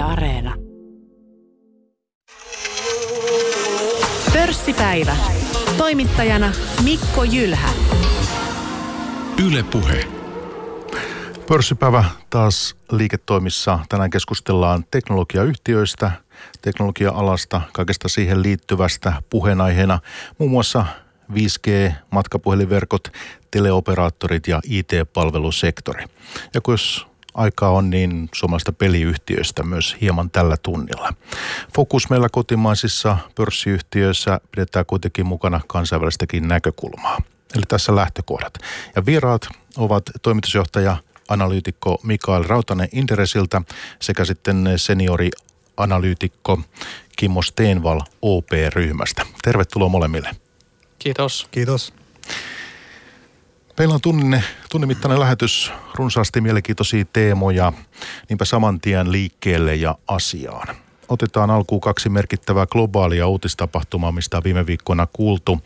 [0.00, 0.54] Yle Areena.
[4.32, 5.16] Pörssipäivä.
[5.76, 6.52] Toimittajana
[6.84, 7.68] Mikko Jylhä.
[9.46, 10.04] Yle Puhe.
[11.48, 13.78] Pörssipäivä taas liiketoimissa.
[13.88, 16.10] Tänään keskustellaan teknologiayhtiöistä,
[16.62, 19.98] teknologia-alasta, kaikesta siihen liittyvästä puheenaiheena.
[20.38, 20.86] Muun muassa
[21.32, 23.08] 5G, matkapuhelinverkot,
[23.50, 26.04] teleoperaattorit ja IT-palvelusektori.
[26.54, 31.12] Ja kun jos aikaa on, niin suomalaista peliyhtiöistä myös hieman tällä tunnilla.
[31.74, 37.18] Fokus meillä kotimaisissa pörssiyhtiöissä pidetään kuitenkin mukana kansainvälistäkin näkökulmaa.
[37.54, 38.54] Eli tässä lähtökohdat.
[38.96, 40.96] Ja vieraat ovat toimitusjohtaja
[41.28, 43.62] analyytikko Mikael Rautanen Interesiltä
[44.00, 45.30] sekä sitten seniori
[45.76, 46.60] analyytikko
[47.16, 49.26] Kimmo Steenval OP-ryhmästä.
[49.42, 50.30] Tervetuloa molemmille.
[50.98, 51.48] Kiitos.
[51.50, 51.92] Kiitos.
[53.80, 57.72] Meillä on tunnin, tunnin mittainen lähetys, runsaasti mielenkiintoisia teemoja,
[58.28, 60.76] niinpä saman tien liikkeelle ja asiaan.
[61.08, 65.60] Otetaan alkuun kaksi merkittävää globaalia uutistapahtumaa, mistä on viime viikkoina kuultu.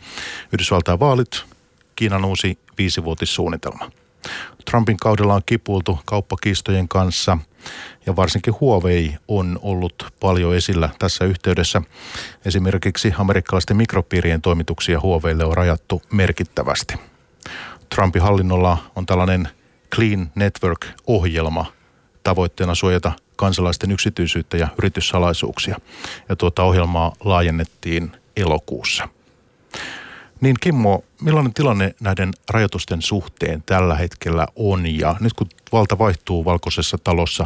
[0.53, 1.43] Yhdysvaltain vaalit,
[1.95, 3.91] Kiinan uusi viisivuotissuunnitelma.
[4.65, 7.37] Trumpin kaudella on kipuiltu kauppakiistojen kanssa
[8.05, 11.81] ja varsinkin Huawei on ollut paljon esillä tässä yhteydessä.
[12.45, 17.14] Esimerkiksi amerikkalaisten mikropiirien toimituksia Huaweille on rajattu merkittävästi.
[17.95, 19.49] Trumpin hallinnolla on tällainen
[19.95, 21.65] Clean Network-ohjelma
[22.23, 25.79] tavoitteena suojata kansalaisten yksityisyyttä ja yrityssalaisuuksia.
[26.29, 29.09] Ja tuota ohjelmaa laajennettiin elokuussa.
[30.41, 34.85] Niin Kimmo, millainen tilanne näiden rajoitusten suhteen tällä hetkellä on?
[34.99, 37.45] Ja nyt kun valta vaihtuu valkoisessa talossa,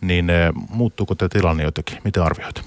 [0.00, 1.98] niin eh, muuttuuko tämä tilanne jotenkin?
[2.04, 2.62] Miten arvioit?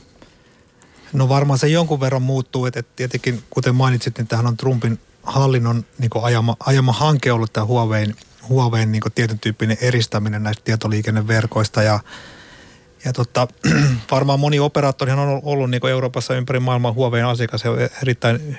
[1.13, 4.99] No varmaan se jonkun verran muuttuu, että tietenkin kuten mainitsit, niin tähän on Trumpin
[5.31, 8.15] hallinnon niin ajama, ajama hanke ollut tämä Huawein,
[8.49, 11.99] Huawein niin tietyn tyyppinen eristäminen näistä tietoliikenneverkoista ja
[13.05, 13.47] ja tota,
[14.11, 18.57] varmaan moni operaattori on ollut niin Euroopassa ympäri maailmaa Huawein asiakas ja erittäin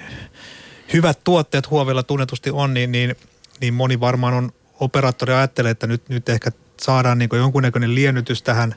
[0.92, 3.16] hyvät tuotteet Huaweilla tunnetusti on, niin, niin,
[3.60, 6.50] niin moni varmaan on operaattori ajattelee, että nyt, nyt ehkä
[6.80, 8.74] saadaan niin jonkunnäköinen liennytys tähän,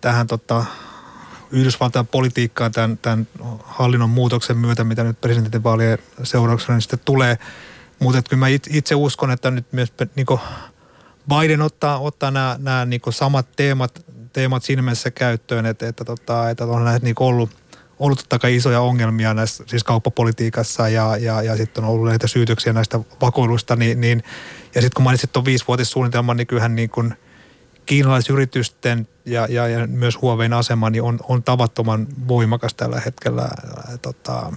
[0.00, 0.64] tähän tota,
[1.50, 3.26] Yhdysvaltain politiikkaan tämän, tämän
[3.64, 7.38] hallinnon muutoksen myötä, mitä nyt presidentinvaalien seurauksena niin sitten tulee.
[7.98, 10.26] Mutta kyllä mä itse uskon, että nyt myös niin
[11.28, 16.50] Biden ottaa, ottaa nämä, nämä niin samat teemat, teemat siinä mielessä käyttöön, että, että, tota,
[16.50, 17.50] että on näitä niin ollut,
[17.98, 22.26] ollut totta kai isoja ongelmia näissä siis kauppapolitiikassa ja, ja, ja sitten on ollut näitä
[22.26, 24.22] syytöksiä näistä vakoiluista, niin, niin
[24.74, 27.14] ja sitten kun mainitsit tuon viisivuotissuunnitelman, niin kyllähän niin kuin–
[27.86, 33.48] kiinalaisyritysten ja, ja, ja myös Huovein asema niin on, on tavattoman voimakas tällä hetkellä
[34.02, 34.52] tota,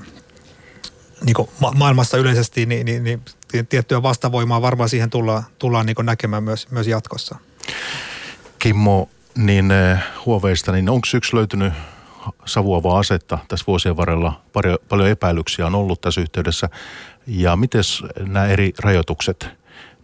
[1.25, 3.21] niin ma- maailmassa yleisesti, niin, niin, niin
[3.69, 7.35] tiettyä vastavoimaa varmaan siihen tullaan, tullaan niin näkemään myös, myös jatkossa.
[8.59, 9.73] Kimmo, niin
[10.25, 11.73] Huoveista, niin onko yksi löytynyt
[12.45, 14.41] savuavaa asetta tässä vuosien varrella?
[14.53, 16.69] Paljon, paljon epäilyksiä on ollut tässä yhteydessä.
[17.27, 17.83] Ja miten
[18.19, 19.47] nämä eri rajoitukset–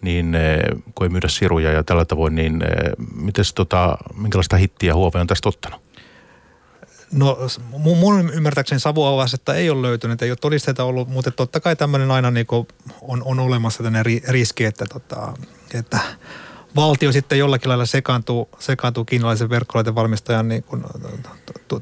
[0.03, 0.59] niin eh,
[0.95, 5.27] kun ei myydä siruja ja tällä tavoin, niin eh, mites, tota, minkälaista hittiä Huawei on
[5.27, 5.81] tästä ottanut?
[7.11, 7.37] No
[7.77, 12.31] mun ymmärtääkseni savuavasetta ei ole löytynyt, ei ole todisteita ollut, mutta totta kai tämmöinen aina
[12.31, 12.47] niin
[13.01, 15.33] on, on olemassa tämmöinen riski, että, tota,
[15.73, 15.99] että
[16.75, 20.83] valtio sitten jollakin lailla sekaantuu, sekaantuu kiinalaisen verkkolaitevalmistajan niin kuin,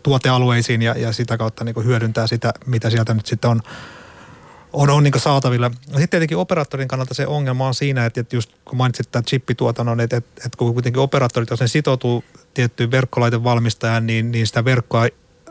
[0.03, 3.61] tuotealueisiin ja, ja sitä kautta niin kuin hyödyntää sitä, mitä sieltä nyt sitten on,
[4.73, 5.71] on, on niin saatavilla.
[5.85, 9.99] Sitten tietenkin operaattorin kannalta se ongelma on siinä, että, että just kun mainitsit tämän chippituotannon,
[9.99, 12.23] että, että, että kun kuitenkin operaattorit, jos ne sitoutuu
[12.53, 15.07] tiettyyn verkkolaitevalmistajaan, niin, niin sitä verkkoa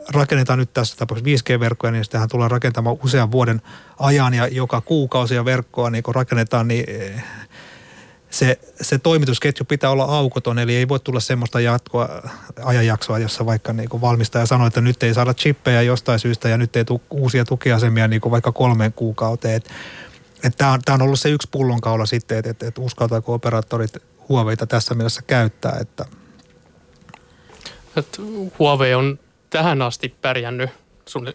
[0.08, 3.62] rakennetaan nyt tässä tapauksessa 5G-verkkoja, niin sitähän tullaan rakentamaan usean vuoden
[3.98, 6.84] ajan ja joka kuukausi ja verkkoa niin kun rakennetaan, niin
[8.30, 12.08] se, se toimitusketju pitää olla aukoton, eli ei voi tulla semmoista jatkoa,
[12.64, 16.56] ajanjaksoa, jossa vaikka niin kuin valmistaja sanoo, että nyt ei saada chippejä jostain syystä ja
[16.56, 19.62] nyt ei tule uusia tukiasemia niin kuin vaikka kolmeen kuukauteen.
[20.56, 23.96] Tämä on, on ollut se yksi pullonkaula sitten, että et, et uskaltaako operaattorit
[24.28, 25.78] Huaweita tässä mielessä käyttää.
[25.80, 26.04] Että.
[27.96, 28.20] Et
[28.58, 29.19] Huawei on
[29.50, 30.70] tähän asti pärjännyt,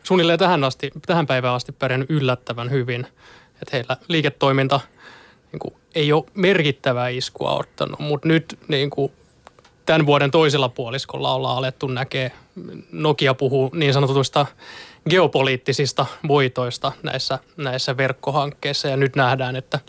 [0.04, 3.08] suunnilleen tähän, asti, tähän päivään asti pärjännyt yllättävän hyvin.
[3.62, 4.80] Että heillä liiketoiminta–
[5.56, 9.12] niin kuin, ei ole merkittävää iskua ottanut, mutta nyt niin kuin,
[9.86, 12.32] tämän vuoden toisella puoliskolla ollaan alettu näkee,
[12.92, 14.46] Nokia puhuu niin sanotuista
[15.10, 19.80] geopoliittisista voitoista näissä, näissä verkkohankkeissa ja nyt nähdään, että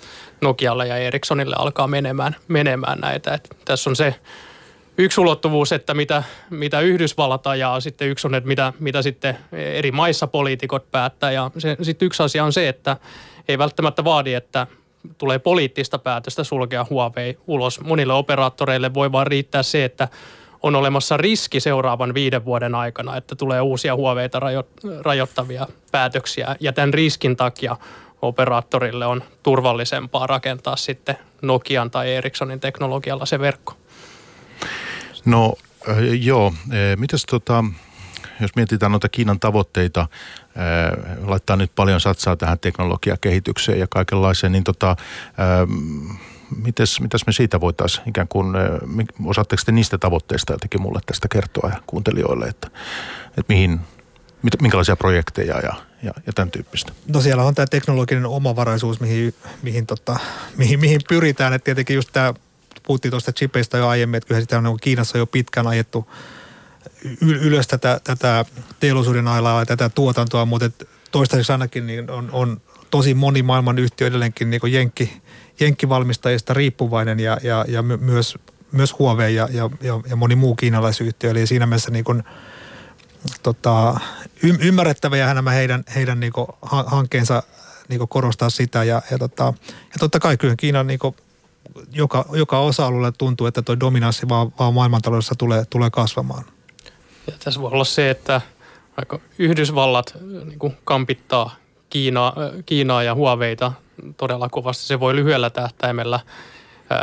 [0.41, 3.35] Nokialle ja Ericssonille alkaa menemään, menemään näitä.
[3.35, 4.15] Et tässä on se
[4.99, 9.93] yksi ulottuvuus, että mitä, mitä Yhdysvallat ajaa, sitten yksi on, että mitä, mitä sitten eri
[9.93, 11.51] maissa poliitikot päättää ja
[11.83, 12.97] sitten yksi asia on se, että
[13.49, 14.67] ei välttämättä vaadi, että
[15.19, 17.81] tulee poliittista päätöstä sulkea Huawei ulos.
[17.81, 20.09] Monille operaattoreille voi vaan riittää se, että
[20.63, 24.41] on olemassa riski seuraavan viiden vuoden aikana, että tulee uusia huoveita
[25.03, 26.57] rajoittavia päätöksiä.
[26.61, 27.77] Ja tämän riskin takia
[28.23, 33.77] operaattorille on turvallisempaa rakentaa sitten Nokian tai Ericssonin teknologialla se verkko.
[35.25, 35.55] No
[36.21, 36.53] joo,
[36.97, 37.65] mitäs tota,
[38.41, 40.07] jos mietitään noita Kiinan tavoitteita,
[41.27, 44.97] laittaa nyt paljon satsaa tähän teknologiakehitykseen ja kaikenlaiseen, niin tota,
[46.63, 48.57] mites, mitäs me siitä voitaisiin ikään kuin,
[49.25, 52.71] osaatteko te niistä tavoitteista jotenkin mulle tästä kertoa ja kuuntelijoille, että,
[53.29, 53.81] että mihin,
[54.61, 56.93] minkälaisia projekteja ja, ja, ja tämän tyyppistä?
[57.09, 60.17] No siellä on tämä teknologinen omavaraisuus, mihin, mihin, tota,
[60.57, 62.35] mihin, mihin pyritään, että tietenkin just tämä,
[62.83, 66.09] puhuttiin tuosta chipeistä jo aiemmin, että kyllä sitä on Kiinassa jo pitkään ajettu
[67.21, 68.45] ylös tätä, tätä
[68.81, 72.61] teollisuuden alaa ja tätä tuotantoa, mutta toistaiseksi ainakin niin on, on
[72.91, 75.23] tosi moni maailman yhtiö edelleenkin niin jenkki,
[75.61, 78.39] jenkkivalmistajista riippuvainen ja, ja, ja myös,
[78.73, 81.31] myös Huawei ja, ja, ja, moni muu kiinalaisyhtiö.
[81.31, 82.23] Eli siinä mielessä niin kuin,
[83.43, 84.01] tota,
[84.43, 86.33] y- ymmärrettäviä nämä heidän, heidän niin
[86.87, 87.43] hankkeensa
[87.89, 88.85] niin korostaa sitä.
[88.85, 91.17] Ja, ja, tota, ja totta kai kyllä Kiinan niin kuin,
[91.93, 96.45] joka, joka osa-alueella tuntuu, että tuo dominanssi vaan, vaan maailmantaloudessa tulee, tulee kasvamaan.
[97.27, 98.41] Ja tässä voi olla se, että
[98.97, 100.15] vaikka Yhdysvallat
[100.45, 101.55] niin kuin kampittaa
[101.91, 102.37] Kiinaa,
[102.67, 103.73] Kiinaa ja Huaweita
[104.17, 104.85] todella kovasti.
[104.85, 106.21] Se voi lyhyellä tähtäimellä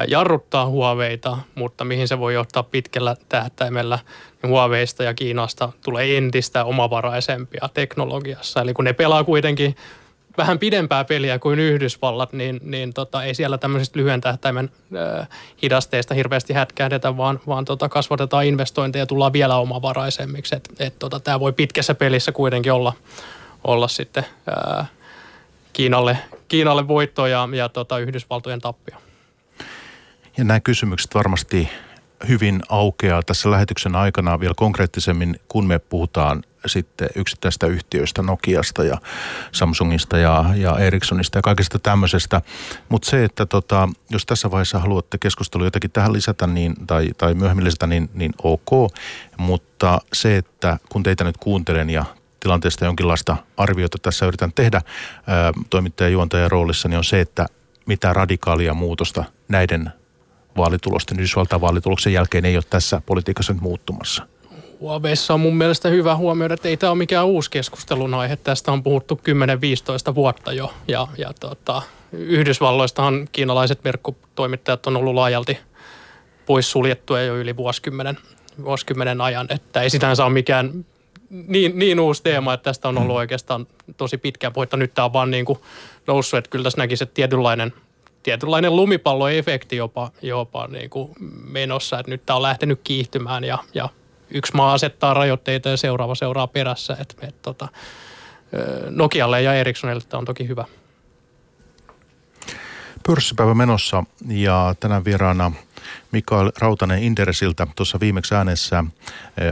[0.08, 4.00] jarruttaa Huaweita, mutta mihin se voi johtaa pitkällä tähtäimellä,
[4.42, 8.62] niin Huaweista ja Kiinasta tulee entistä omavaraisempia teknologiassa.
[8.62, 9.76] Eli kun ne pelaa kuitenkin
[10.38, 14.70] vähän pidempää peliä kuin Yhdysvallat, niin, niin tota, ei siellä tämmöisistä lyhyen tähtäimen
[15.20, 15.28] äh,
[15.62, 20.56] hidasteista hirveästi hätkähdetä, vaan, vaan tota, kasvatetaan investointeja ja tullaan vielä omavaraisemmiksi.
[21.00, 22.94] Tota, Tämä voi pitkässä pelissä kuitenkin olla,
[23.64, 24.26] olla sitten
[24.80, 24.90] äh,
[25.74, 28.96] Kiinalle, Kiinalle voitto ja, ja tota, Yhdysvaltojen tappio.
[30.38, 31.70] Ja nämä kysymykset varmasti
[32.28, 38.98] hyvin aukeaa tässä lähetyksen aikana vielä konkreettisemmin, kun me puhutaan sitten yksittäistä yhtiöistä, Nokiasta ja
[39.52, 42.42] Samsungista ja, ja Ericssonista ja kaikesta tämmöisestä.
[42.90, 47.34] Mutta se, että tota, jos tässä vaiheessa haluatte keskustelua jotakin tähän lisätä niin, tai, tai
[47.34, 48.92] myöhemmin lisätä, niin, niin ok.
[49.38, 52.06] Mutta se, että kun teitä nyt kuuntelen ja
[52.40, 54.82] tilanteesta jonkinlaista arviota tässä yritän tehdä
[55.70, 57.46] toimittajan juontajan roolissa, niin on se, että
[57.86, 59.92] mitä radikaalia muutosta näiden
[60.58, 64.28] vaalitulosten, Yhdysvaltain vaalituloksen jälkeen ei ole tässä politiikassa nyt muuttumassa.
[64.80, 68.36] Huaweissa on mun mielestä hyvä huomioida, että ei tämä ole mikään uusi keskustelun aihe.
[68.36, 69.22] Tästä on puhuttu
[70.12, 70.74] 10-15 vuotta jo.
[70.88, 75.58] Ja, ja tota, Yhdysvalloistahan kiinalaiset verkkotoimittajat on ollut laajalti
[76.46, 78.18] pois suljettuja jo yli vuosikymmenen,
[78.64, 79.48] vuosikymmenen ajan.
[79.50, 80.86] Että ei sitä saa mikään
[81.48, 83.68] niin, niin uusi teema, että tästä on ollut oikeastaan
[83.98, 84.78] tosi pitkään puhetta.
[84.78, 85.60] Nyt tämä on vaan niin kuin
[86.08, 87.74] noussut, että kyllä tässä näkisi, että tietynlainen,
[88.24, 91.12] tietynlainen lumipalloefekti jopa, jopa niin kuin
[91.50, 93.90] menossa, että nyt tämä on lähtenyt kiihtymään ja, ja
[94.30, 96.98] yksi maa asettaa rajoitteita ja seuraava seuraa perässä.
[97.00, 97.68] Et, et, tota,
[98.90, 100.66] Nokialle ja Ericssonille tämä on toki hyvä.
[103.08, 105.52] Pörssipäivä menossa ja tänään vieraana
[106.12, 108.84] Mikael Rautanen Inderesiltä tuossa viimeksi äänessä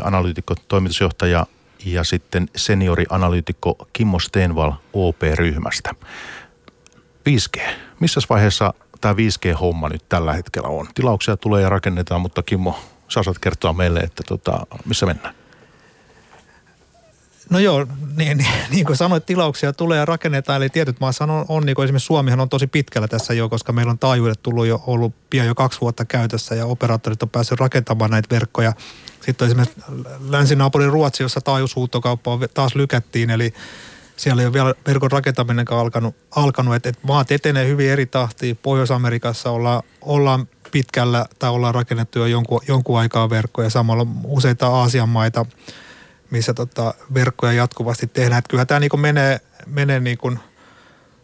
[0.03, 1.45] analyytikko, toimitusjohtaja
[1.85, 5.95] ja sitten seniorianalyytikko Kimmo Stenval OP-ryhmästä.
[7.29, 7.61] 5G.
[8.01, 10.87] Missä vaiheessa tämä 5G-homma nyt tällä hetkellä on?
[10.95, 15.35] Tilauksia tulee ja rakennetaan, mutta Kimmo, sä saat kertoa meille, että tota, missä mennään?
[17.49, 20.57] No joo, niin, niin, niin kuin sanoit, tilauksia tulee ja rakennetaan.
[20.57, 23.73] Eli tietyt maassa on, on niin kuin esimerkiksi Suomihan on tosi pitkällä tässä jo, koska
[23.73, 27.59] meillä on taajuudet tullut jo ollut pian jo kaksi vuotta käytössä ja operaattorit on päässyt
[27.59, 28.73] rakentamaan näitä verkkoja.
[29.25, 29.81] Sitten on esimerkiksi
[30.29, 33.53] länsinaapurin Ruotsi, jossa taajuushuutokauppa taas lykättiin, eli
[34.21, 38.57] siellä ei ole vielä verkon rakentaminen alkanut, alkanut että, että maat etenee hyvin eri tahtiin.
[38.57, 43.69] Pohjois-Amerikassa olla, ollaan pitkällä tai ollaan rakennettu jo jonkun, jonkun aikaa verkkoja.
[43.69, 45.45] Samalla useita Aasian maita,
[46.29, 48.39] missä tota verkkoja jatkuvasti tehdään.
[48.39, 50.39] Että kyllä tämä niin menee, menee niin kuin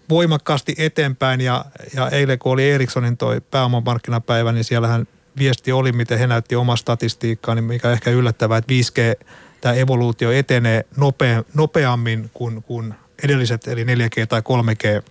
[0.09, 6.19] voimakkaasti eteenpäin ja, ja eilen kun oli Ericssonin toi pääomamarkkinapäivä, niin siellähän viesti oli, miten
[6.19, 9.25] he näytti omaa statistiikkaa, niin mikä ehkä yllättävää, että 5G,
[9.67, 12.93] tämä evoluutio etenee nopea, nopeammin kuin, kuin
[13.23, 15.03] edelliset, eli 4G tai 3G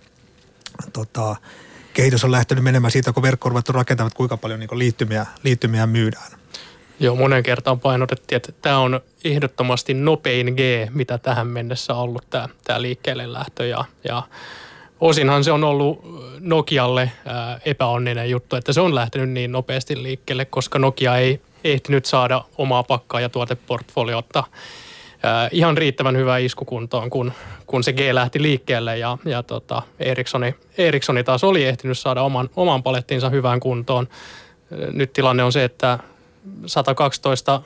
[0.93, 1.35] tota,
[1.93, 6.31] kehitys on lähtenyt menemään siitä, kun verkko on rakentamaan, kuinka paljon niin liittymiä, liittymiä myydään.
[6.99, 10.59] Joo, monen kertaan painotettiin, että tämä on ehdottomasti nopein G,
[10.89, 13.65] mitä tähän mennessä on ollut tämä, tämä liikkeelle lähtö.
[13.65, 14.23] Ja, ja
[14.99, 16.01] osinhan se on ollut
[16.39, 17.11] Nokialle
[17.65, 22.83] epäonninen juttu, että se on lähtenyt niin nopeasti liikkeelle, koska Nokia ei ehtinyt saada omaa
[22.83, 24.43] pakkaa ja tuoteportfoliota
[25.51, 27.31] ihan riittävän hyvää iskukuntoon, kun,
[27.65, 32.49] kun se G lähti liikkeelle ja, ja tota, Ericssoni, Ericssoni taas oli ehtinyt saada oman,
[32.55, 34.07] oman palettinsa hyvään kuntoon.
[34.91, 35.99] Nyt tilanne on se, että
[36.65, 37.61] 112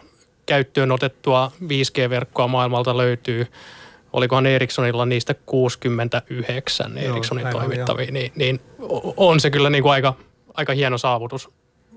[0.46, 3.48] käyttöön otettua 5G-verkkoa maailmalta löytyy.
[4.14, 8.62] Olikohan Ericssonilla niistä 69 Joo, Ericssonin toimittavia, niin, niin
[9.18, 10.14] on se kyllä niin kuin aika,
[10.54, 11.50] aika hieno saavutus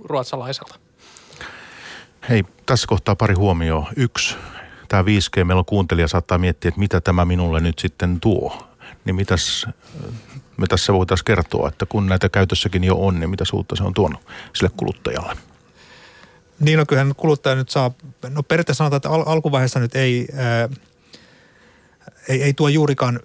[0.05, 0.84] ruotsalaiselta.
[2.29, 3.87] Hei, tässä kohtaa pari huomioon.
[3.97, 4.37] Yksi,
[4.89, 8.69] tämä 5G, meillä on kuuntelija saattaa miettiä, että mitä tämä minulle nyt sitten tuo.
[9.05, 9.67] Niin mitäs
[10.57, 13.95] me tässä voitaisiin kertoa, että kun näitä käytössäkin jo on, niin mitä uutta se on
[13.95, 14.21] tuonut
[14.53, 15.37] sille kuluttajalle?
[16.61, 17.91] Niin on kyllähän kuluttaja nyt saa,
[18.29, 20.69] no periaatteessa sanotaan, että al- alkuvaiheessa nyt ei, ää,
[22.29, 23.21] ei, ei tuo juurikaan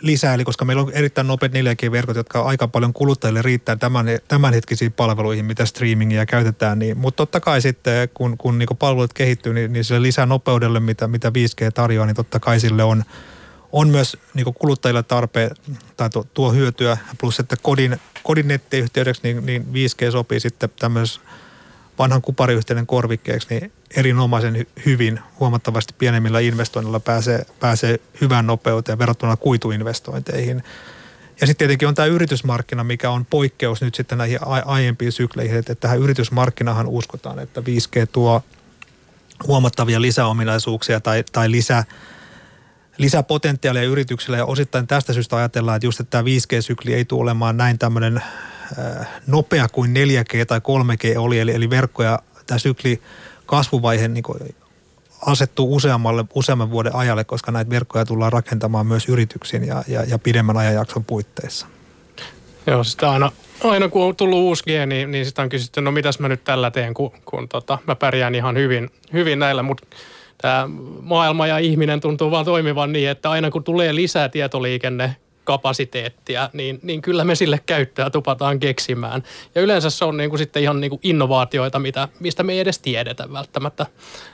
[0.00, 4.92] lisää, eli koska meillä on erittäin nopeat 4G-verkot, jotka aika paljon kuluttajille riittää tämän, tämänhetkisiin
[4.92, 9.72] palveluihin, mitä streamingia käytetään, niin, mutta totta kai sitten, kun, kun niin palvelut kehittyy, niin,
[9.72, 13.04] niin sille lisää nopeudelle, mitä, mitä 5G tarjoaa, niin totta kai sille on,
[13.72, 15.50] on myös niin kuluttajille tarpeen
[15.96, 21.20] tai tuo, tuo hyötyä, plus että kodin, kodin nettiyhteydeksi niin, niin 5G sopii sitten tämmöisessä
[21.98, 30.62] vanhan kupariyhteyden korvikkeeksi, niin erinomaisen hyvin huomattavasti pienemmillä investoinnilla pääsee, pääsee hyvään nopeuteen verrattuna kuituinvestointeihin.
[31.40, 35.74] Ja sitten tietenkin on tämä yritysmarkkina, mikä on poikkeus nyt sitten näihin aiempiin sykleihin, että
[35.74, 38.42] tähän yritysmarkkinahan uskotaan, että 5G tuo
[39.46, 41.84] huomattavia lisäominaisuuksia tai, tai lisää
[42.98, 47.56] lisäpotentiaalia yrityksille ja osittain tästä syystä ajatellaan, että just että tämä 5G-sykli ei tule olemaan
[47.56, 48.22] näin tämmöinen
[49.26, 53.02] nopea kuin 4G tai 3G oli, eli, eli verkko ja tämä sykli
[53.46, 54.24] kasvuvaihe niin
[55.26, 60.18] asettuu useammalle, useamman vuoden ajalle, koska näitä verkkoja tullaan rakentamaan myös yrityksiin ja, ja, ja
[60.18, 61.66] pidemmän ajanjakson puitteissa.
[62.66, 63.32] Joo, sitä aina,
[63.64, 66.44] aina kun on tullut uusi G, niin, niin sitä on kysytty, no mitäs mä nyt
[66.44, 69.86] tällä teen, kun, kun tota, mä pärjään ihan hyvin, hyvin näillä, mutta
[70.38, 70.68] tämä
[71.00, 76.80] maailma ja ihminen tuntuu vaan toimivan niin, että aina kun tulee lisää tietoliikenne kapasiteettia, niin,
[76.82, 79.22] niin kyllä me sille käyttöä tupataan keksimään.
[79.54, 82.60] Ja yleensä se on niin kuin sitten ihan niin kuin innovaatioita, mitä, mistä me ei
[82.60, 83.86] edes tiedetä välttämättä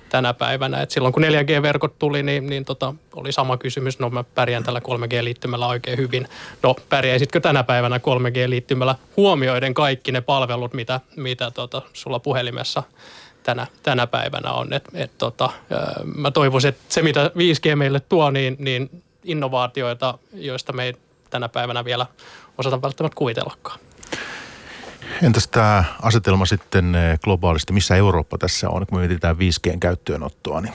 [0.08, 0.82] tänä päivänä.
[0.82, 4.80] Et silloin kun 4G-verkot tuli, niin, niin tota, oli sama kysymys, no mä pärjään tällä
[4.80, 6.28] 3G-liittymällä oikein hyvin.
[6.62, 12.82] No pärjäisitkö tänä päivänä 3G-liittymällä huomioiden kaikki ne palvelut, mitä, mitä tota, sulla puhelimessa
[13.42, 14.72] tänä, tänä päivänä on.
[14.72, 15.50] Et, et tota,
[16.16, 20.94] mä toivoisin, että se mitä 5G meille tuo, niin, niin innovaatioita, joista me ei
[21.30, 22.06] tänä päivänä vielä
[22.58, 23.80] osata välttämättä kuvitellakaan.
[25.22, 30.60] Entäs tämä asetelma sitten eh, globaalisti, missä Eurooppa tässä on, kun me mietitään 5Gn käyttöönottoa,
[30.60, 30.74] niin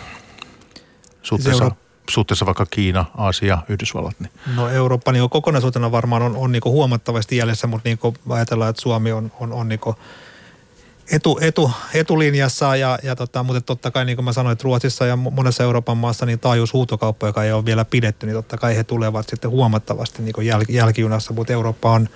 [1.22, 1.78] suhteessa, Euro-
[2.10, 4.20] suhteessa vaikka Kiina, Aasia, Yhdysvallat?
[4.20, 4.32] Niin.
[4.56, 8.00] No Eurooppa niin kokonaisuutena varmaan on, on niin huomattavasti jäljessä, mutta niin
[8.30, 9.80] ajatellaan, että Suomi on, on, on niin
[11.12, 15.06] etu, etu, etulinjassa, ja, ja tota, mutta totta kai niin kuin mä sanoin, että Ruotsissa
[15.06, 18.84] ja monessa Euroopan maassa niin taajuushuutokauppa, joka ei ole vielä pidetty, niin totta kai he
[18.84, 22.10] tulevat sitten huomattavasti niin kuin jäl, jälkijunassa, mutta Eurooppa on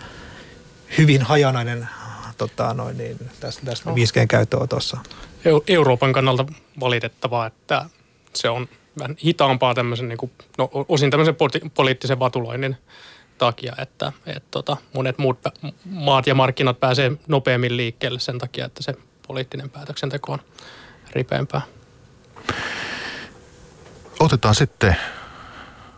[0.97, 1.87] hyvin hajanainen
[2.37, 4.97] tota, noin, niin, tässä, tässä 5G käyttöönotossa.
[5.67, 6.45] Euroopan kannalta
[6.79, 7.85] valitettavaa, että
[8.33, 8.67] se on
[8.99, 11.35] vähän hitaampaa tämmöisen, niin kuin, no, osin tämmöisen
[11.73, 12.77] poliittisen vatuloinnin
[13.39, 15.39] takia, että et tota, monet muut
[15.85, 18.93] maat ja markkinat pääsee nopeammin liikkeelle sen takia, että se
[19.27, 20.39] poliittinen päätöksenteko on
[21.11, 21.61] ripeämpää.
[24.19, 24.95] Otetaan sitten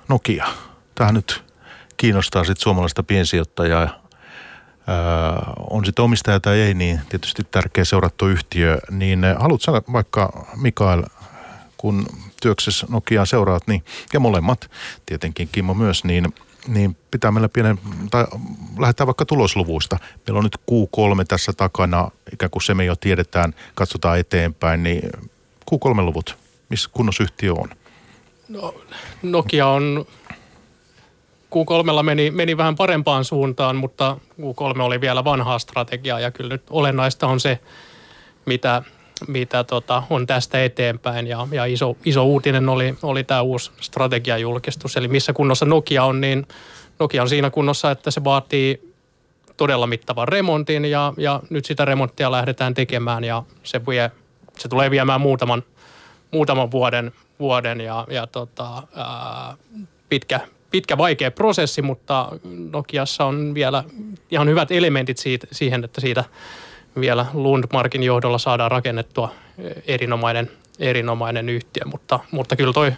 [0.09, 0.47] Nokia.
[0.95, 1.43] Tämä nyt
[1.97, 3.81] kiinnostaa sitten suomalaista piensijoittajaa.
[3.83, 3.93] Öö,
[5.69, 8.77] on sitten omistaja tai ei, niin tietysti tärkeä seurattu yhtiö.
[8.91, 11.03] Niin haluatko vaikka Mikael,
[11.77, 12.05] kun
[12.41, 13.83] työksessä Nokiaa seuraat, niin,
[14.13, 14.71] ja molemmat
[15.05, 16.27] tietenkin Kimmo myös, niin–
[16.67, 17.79] niin pitää meillä pienen,
[18.11, 18.25] tai
[18.79, 19.97] lähdetään vaikka tulosluvuista.
[20.27, 25.09] Meillä on nyt Q3 tässä takana, ikään kuin se me jo tiedetään, katsotaan eteenpäin, niin
[25.71, 26.37] Q3-luvut,
[26.69, 27.69] missä kunnossa yhtiö on?
[28.49, 28.75] No,
[29.23, 30.05] Nokia on
[31.55, 36.63] Q3 meni, meni vähän parempaan suuntaan, mutta Q3 oli vielä vanhaa strategiaa ja kyllä nyt
[36.69, 37.59] olennaista on se,
[38.45, 38.83] mitä,
[39.27, 41.27] mitä tota, on tästä eteenpäin.
[41.27, 44.97] Ja, ja iso, iso uutinen oli, oli tämä uusi strategiajulkistus.
[44.97, 46.47] Eli missä kunnossa Nokia on, niin
[46.99, 48.93] Nokia on siinä kunnossa, että se vaatii
[49.57, 54.11] todella mittavan remontin ja, ja nyt sitä remonttia lähdetään tekemään ja se, vie,
[54.57, 55.63] se tulee viemään muutaman,
[56.31, 59.57] muutaman vuoden, vuoden ja, ja tota, ää,
[60.09, 60.39] pitkä,
[60.71, 62.29] pitkä vaikea prosessi, mutta
[62.71, 63.83] Nokiassa on vielä
[64.31, 66.23] ihan hyvät elementit siitä, siihen, että siitä–
[66.99, 69.31] vielä Lundmarkin johdolla saadaan rakennettua
[69.87, 72.93] erinomainen, erinomainen yhtiö, mutta, mutta kyllä toi,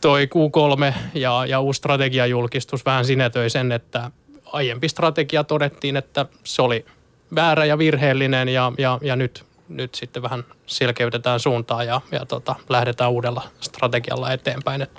[0.00, 4.10] toi Q3 ja, ja uusi strategiajulkistus vähän sinetöi sen, että
[4.52, 6.86] aiempi strategia todettiin, että se oli
[7.34, 12.54] väärä ja virheellinen ja, ja, ja nyt, nyt sitten vähän selkeytetään suuntaa ja, ja tota,
[12.68, 14.82] lähdetään uudella strategialla eteenpäin.
[14.82, 14.90] Et,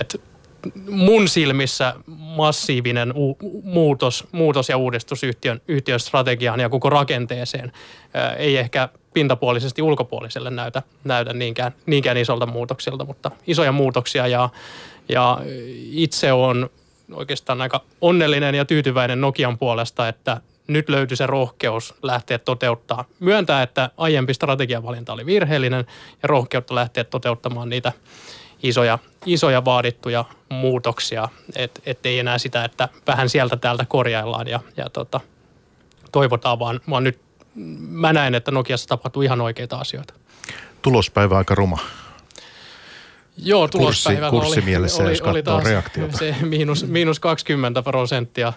[0.00, 0.20] et
[0.90, 7.72] mun silmissä massiivinen u- muutos, muutos ja uudistus yhtiön, yhtiön strategiaan ja koko rakenteeseen.
[8.38, 14.48] Ei ehkä pintapuolisesti ulkopuoliselle näytä, näytä niinkään, niinkään isolta muutoksilta, mutta isoja muutoksia ja,
[15.08, 15.38] ja
[15.90, 16.70] itse on
[17.12, 23.04] oikeastaan aika onnellinen ja tyytyväinen Nokian puolesta, että nyt löytyi se rohkeus lähteä toteuttaa.
[23.20, 25.86] Myöntää, että aiempi strategiavalinta oli virheellinen
[26.22, 27.92] ja rohkeutta lähteä toteuttamaan niitä
[28.62, 34.90] isoja, isoja vaadittuja muutoksia, et, ettei enää sitä, että vähän sieltä täältä korjaillaan ja, ja
[34.90, 35.20] tota,
[36.12, 37.20] toivotaan, vaan, vaan nyt
[37.78, 40.14] mä näen, että Nokiassa tapahtuu ihan oikeita asioita.
[40.82, 41.78] Tulospäivä aika ruma.
[43.38, 46.18] Joo, tulospäivä Kurssi, oli, oli, oli taas reaktiota.
[46.18, 48.52] se miinus, miinus 20 prosenttia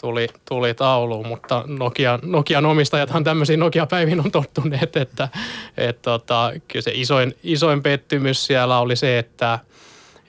[0.00, 5.28] tuli, tuli tauluun, mutta Nokian, Nokian omistajathan tämmöisiin Nokia-päiviin on tottuneet, että
[5.76, 9.58] et, tota, kyllä se isoin, isoin pettymys siellä oli se, että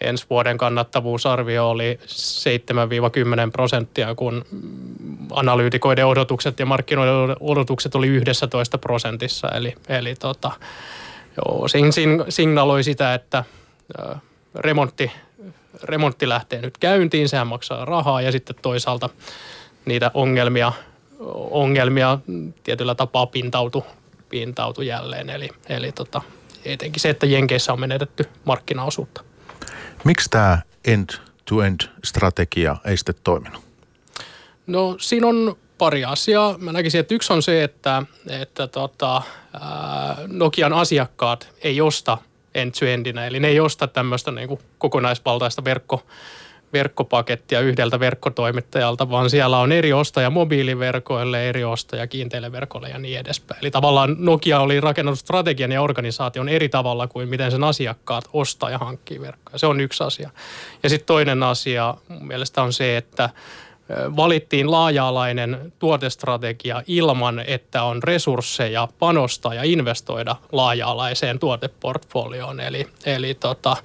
[0.02, 2.00] ensi vuoden kannattavuusarvio oli
[3.48, 4.46] 7-10 prosenttia, kun
[5.32, 9.48] analyytikoiden odotukset ja markkinoiden odotukset oli 11 prosentissa.
[9.48, 10.52] Eli, eli tota,
[11.38, 11.68] joo,
[12.30, 13.44] signaloi sitä, että
[14.56, 15.12] remontti,
[15.84, 19.10] remontti lähtee nyt käyntiin, sehän maksaa rahaa ja sitten toisaalta
[19.88, 20.74] niitä ongelmia,
[21.52, 22.20] ongelmia
[22.64, 23.86] tietyllä tapaa pintautu,
[24.30, 25.30] pintautu jälleen.
[25.30, 26.22] Eli, eli tota,
[26.66, 29.24] etenkin se, että Jenkeissä on menetetty markkinaosuutta.
[30.04, 33.62] Miksi tämä end-to-end-strategia ei sitten toiminut?
[34.68, 36.58] No siinä on pari asiaa.
[36.58, 39.22] Mä näkisin, että yksi on se, että, että tota,
[40.28, 42.18] Nokian asiakkaat ei osta
[42.56, 46.04] end-to-endinä, eli ne ei osta tämmöistä niin kuin kokonaisvaltaista verkko,
[46.74, 53.20] verkkopakettia yhdeltä verkkotoimittajalta, vaan siellä on eri ostaja mobiiliverkoille, eri ostaja kiinteille verkoille ja niin
[53.20, 53.60] edespäin.
[53.62, 58.70] Eli tavallaan Nokia oli rakennut strategian ja organisaation eri tavalla kuin miten sen asiakkaat ostaa
[58.70, 59.58] ja hankkii verkkoja.
[59.58, 60.30] Se on yksi asia.
[60.84, 63.30] Ja sitten toinen asia mun mielestä on se, että
[64.16, 72.60] valittiin laaja-alainen tuotestrategia ilman, että on resursseja panostaa ja investoida laaja-alaiseen tuoteportfolioon.
[72.60, 73.78] Eli, eli tota,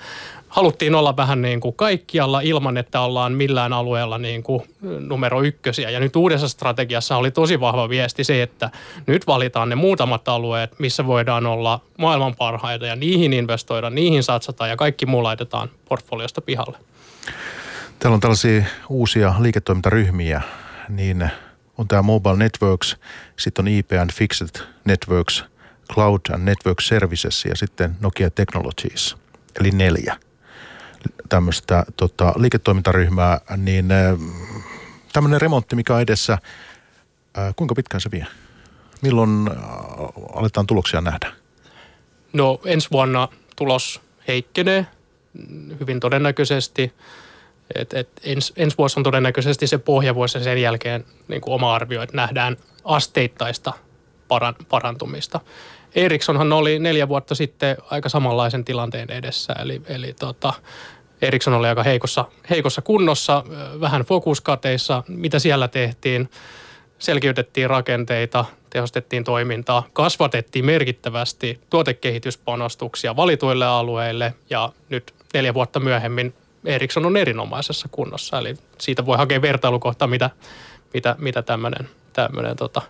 [0.53, 4.63] haluttiin olla vähän niin kuin kaikkialla ilman, että ollaan millään alueella niin kuin
[5.09, 5.91] numero ykkösiä.
[5.91, 8.71] Ja nyt uudessa strategiassa oli tosi vahva viesti se, että
[9.07, 14.71] nyt valitaan ne muutamat alueet, missä voidaan olla maailman parhaita ja niihin investoida, niihin satsataan
[14.71, 16.79] ja kaikki muu laitetaan portfoliosta pihalle.
[17.99, 20.43] Täällä on tällaisia uusia liiketoimintaryhmiä,
[20.89, 21.31] niin
[21.79, 22.97] on tämä Mobile Networks,
[23.39, 25.45] sitten on IP and Fixed Networks,
[25.93, 29.17] Cloud and Network Services ja sitten Nokia Technologies,
[29.61, 30.17] eli neljä
[31.29, 33.89] tämmöistä tota, liiketoimintaryhmää, niin
[35.13, 36.39] tämmöinen remontti, mikä on edessä,
[37.57, 38.27] kuinka pitkään se vie?
[39.03, 39.51] Milloin
[40.35, 41.33] aletaan tuloksia nähdä?
[42.33, 44.87] No ensi vuonna tulos heikkenee
[45.81, 46.93] hyvin todennäköisesti.
[47.75, 51.75] Et, et ens, ensi vuosi on todennäköisesti se pohjavuosi ja sen jälkeen niin kuin oma
[51.75, 53.73] arvio, että nähdään asteittaista
[54.29, 55.41] paran, parantumista.
[55.95, 60.53] Ericssonhan oli neljä vuotta sitten aika samanlaisen tilanteen edessä, eli, eli tota,
[61.23, 63.45] Ericsson oli aika heikossa, heikossa kunnossa,
[63.81, 66.31] vähän fokuskateissa, mitä siellä tehtiin.
[66.99, 77.07] Selkiytettiin rakenteita, tehostettiin toimintaa, kasvatettiin merkittävästi tuotekehityspanostuksia valituille alueille ja nyt neljä vuotta myöhemmin Ericsson
[77.07, 78.39] on erinomaisessa kunnossa.
[78.39, 80.31] Eli siitä voi hakea vertailukohta, mitä,
[80.95, 82.83] mitä, mitä tämmöinen tota,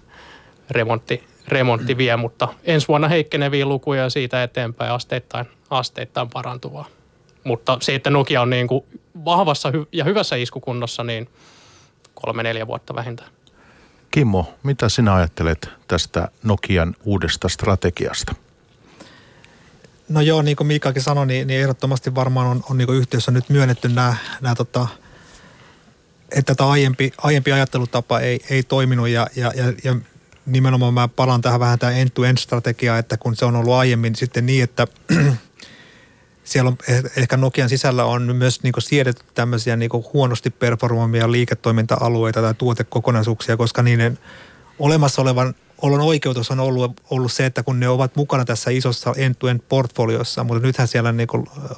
[0.70, 6.86] remontti, remontti vie, mutta ensi vuonna heikkeneviä lukuja siitä eteenpäin asteittain, asteittain parantuvaa.
[7.44, 8.84] Mutta se, että Nokia on niin kuin
[9.24, 11.28] vahvassa ja hyvässä iskukunnossa, niin
[12.14, 13.30] kolme-neljä vuotta vähintään.
[14.10, 18.34] Kimmo, mitä sinä ajattelet tästä Nokian uudesta strategiasta?
[20.08, 23.48] No joo, niin kuin Miikakin sanoi, niin, niin ehdottomasti varmaan on, on niin yhtiössä nyt
[23.48, 24.86] myönnetty nämä, nämä tota,
[26.30, 29.96] että tämä aiempi, aiempi ajattelutapa ei, ei toiminut ja, ja, ja, ja
[30.46, 34.64] nimenomaan mä palaan tähän vähän tähän end-to-end-strategiaan, että kun se on ollut aiemmin sitten niin,
[34.64, 34.86] että
[36.44, 42.40] siellä on eh, ehkä Nokian sisällä on myös niin siedetty tämmöisiä niin huonosti performoimia liiketoiminta-alueita
[42.40, 44.18] tai tuotekokonaisuuksia, koska niiden
[44.78, 49.14] olemassa olevan olon oikeutus on ollut, ollut se, että kun ne ovat mukana tässä isossa
[49.16, 51.28] end-to-end portfoliossa, mutta nythän siellä niin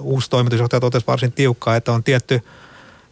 [0.01, 2.41] uusi toimitusjohtaja totesi varsin tiukkaa, että on tietty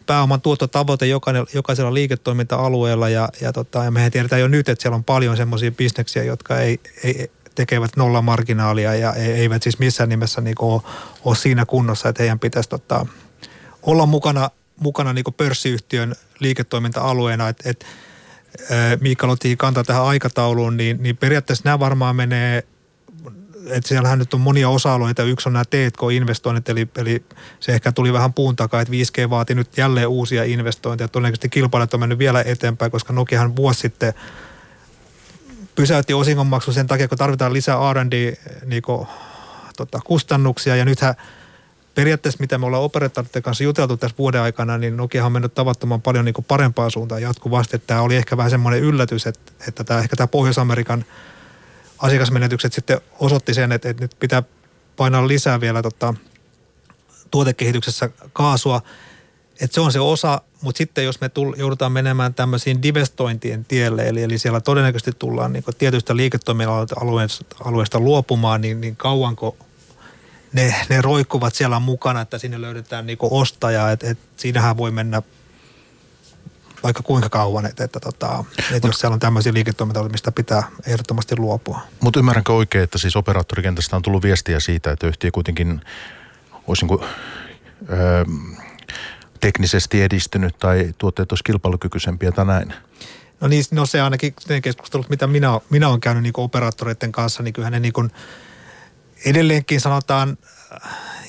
[0.05, 1.05] pääoman tuottotavoite
[1.53, 5.71] jokaisella liiketoiminta-alueella ja, ja, tota, ja mehän tiedetään jo nyt, että siellä on paljon semmoisia
[5.71, 10.81] bisneksiä, jotka ei, ei, tekevät nolla marginaalia ja e, eivät siis missään nimessä niin ole,
[11.25, 13.05] ole siinä kunnossa, että heidän pitäisi tota,
[13.83, 17.49] olla mukana, mukana niin pörssiyhtiön liiketoiminta-alueena.
[17.49, 17.85] Et, et,
[19.01, 22.63] Miikka otti kantaa tähän aikatauluun, niin, niin periaatteessa nämä varmaan menee
[23.69, 25.23] että siellähän nyt on monia osa-alueita.
[25.23, 27.25] Yksi on nämä T&K-investoinnit, eli, eli
[27.59, 31.07] se ehkä tuli vähän puun takaa, että 5G vaati nyt jälleen uusia investointeja.
[31.07, 34.13] Todennäköisesti kilpailijat on mennyt vielä eteenpäin, koska Nokiahan vuosi sitten
[35.75, 38.33] pysäytti osingonmaksu sen takia, kun tarvitaan lisää R&D
[38.65, 38.83] niin
[39.77, 39.99] tota,
[40.77, 41.15] ja nythän
[41.95, 46.01] periaatteessa, mitä me ollaan operaattoreiden kanssa juteltu tässä vuoden aikana, niin Nokia on mennyt tavattoman
[46.01, 47.79] paljon niin parempaan suuntaan jatkuvasti.
[47.79, 51.05] Tämä oli ehkä vähän semmoinen yllätys, että, että tämä, ehkä tämä Pohjois-Amerikan
[52.03, 54.43] asiakasmenetykset sitten osoitti sen, että, että nyt pitää
[54.95, 56.13] painaa lisää vielä tota,
[57.31, 58.81] tuotekehityksessä kaasua.
[59.61, 64.07] Että se on se osa, mutta sitten jos me tull, joudutaan menemään tämmöisiin divestointien tielle,
[64.07, 69.57] eli, eli siellä todennäköisesti tullaan niin tietystä liiketoiminta-alueesta luopumaan, niin, niin kauanko
[70.53, 75.21] ne, ne roikkuvat siellä mukana, että sinne löydetään niin ostaja, että et siinähän voi mennä
[76.83, 81.37] vaikka kuinka kauan, että, että, tota, että jos siellä on tämmöisiä liiketoimintoja, mistä pitää ehdottomasti
[81.37, 81.79] luopua.
[81.99, 85.81] Mutta ymmärränkö oikein, että siis operaattorikentästä on tullut viestiä siitä, että yhtiö kuitenkin
[86.67, 87.09] olisi niin kuin,
[87.89, 88.25] öö,
[89.39, 92.73] teknisesti edistynyt tai tuotteet olisi kilpailukykyisempiä tai näin?
[93.41, 97.43] No niin, no se ainakin ne keskustelut, mitä minä, minä olen käynyt niin operaattoreiden kanssa,
[97.43, 98.11] niin kyllähän ne niin kuin
[99.25, 100.37] edelleenkin sanotaan,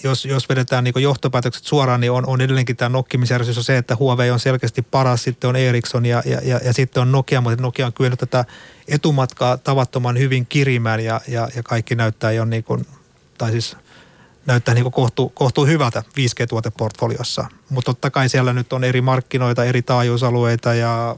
[0.05, 3.97] jos, jos vedetään niin johtopäätökset suoraan, niin on, on edelleenkin tämä nokkimisjärjestys on se, että
[3.97, 7.63] Huawei on selkeästi paras, sitten on Ericsson ja, ja, ja, ja sitten on Nokia, mutta
[7.63, 8.45] Nokia on kyennyt tätä
[8.89, 12.87] etumatkaa tavattoman hyvin kirimään ja, ja, ja kaikki näyttää jo niin kuin,
[13.39, 13.77] tai siis
[14.47, 17.47] näyttää niin kohtuu, kohtuu hyvältä 5G-tuoteportfoliossa.
[17.71, 21.17] Mutta totta kai siellä nyt on eri markkinoita, eri taajuusalueita ja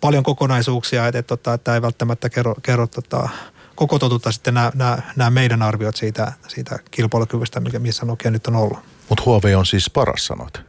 [0.00, 3.28] paljon kokonaisuuksia, että, että, tota, tämä ei välttämättä kerro, kerro tota,
[3.76, 8.46] koko totuutta sitten nämä, nämä, nämä meidän arviot siitä, siitä kilpailukyvystä, mikä, missä Nokia nyt
[8.46, 8.78] on ollut.
[9.08, 10.60] Mutta Huawei on siis paras, sanoit?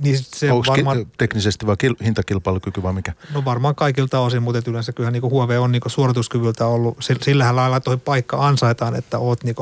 [0.00, 3.12] Niin se Onko varmaan, teknisesti vai kil, hintakilpailukyky vai mikä?
[3.34, 7.80] No varmaan kaikilta osin, mutta yleensä kyllähän niin Huawei on niin suorituskyvyltä ollut, sillähän lailla
[7.80, 9.56] toi paikka ansaitaan, että oot niin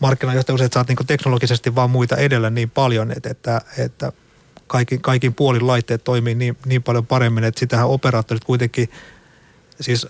[0.00, 4.12] markkinajohtajuus, että sä oot niin teknologisesti vaan muita edellä niin paljon, että, että, että
[4.66, 8.90] kaikin, kaikin puolin laitteet toimii niin, niin paljon paremmin, että sitähän operaattorit kuitenkin
[9.80, 10.06] siis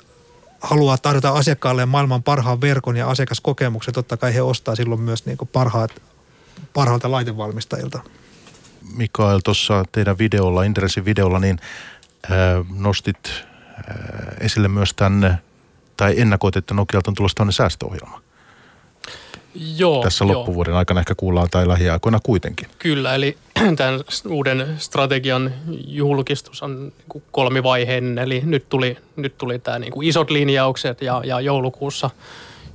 [0.60, 5.38] haluaa tarjota asiakkaalle maailman parhaan verkon ja asiakaskokemuksen, totta kai he ostaa silloin myös niin
[5.38, 6.02] kuin parhaat,
[6.74, 8.00] parhaalta laitevalmistajilta.
[8.96, 11.58] Mikael, tuossa teidän videolla, Interessin videolla, niin
[12.24, 12.30] äh,
[12.78, 13.44] nostit äh,
[14.40, 15.38] esille myös tänne,
[15.96, 18.22] tai ennakoit, että Nokialta on tulossa tämmöinen säästöohjelma.
[19.54, 20.34] Joo, Tässä joo.
[20.34, 22.68] loppuvuoden aikana ehkä kuullaan tai lähiaikoina kuitenkin.
[22.78, 23.38] Kyllä, eli
[23.76, 25.54] tämän uuden strategian
[25.86, 31.02] julkistus on niin kuin kolmivaiheinen, eli nyt tuli, nyt tuli tämä niin kuin isot linjaukset
[31.02, 32.10] ja, ja joulukuussa,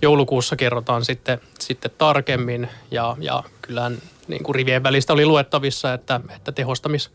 [0.02, 2.70] joulukuussa kerrotaan sitten, sitten tarkemmin.
[2.92, 7.12] Ja, ja kyllähän niin kuin rivien välistä oli luettavissa, että, että tehostamis,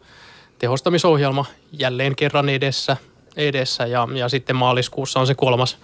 [0.59, 2.96] tehostamisohjelma jälleen kerran edessä,
[3.37, 3.87] edessä.
[3.87, 5.78] Ja, ja sitten maaliskuussa on se kolmas,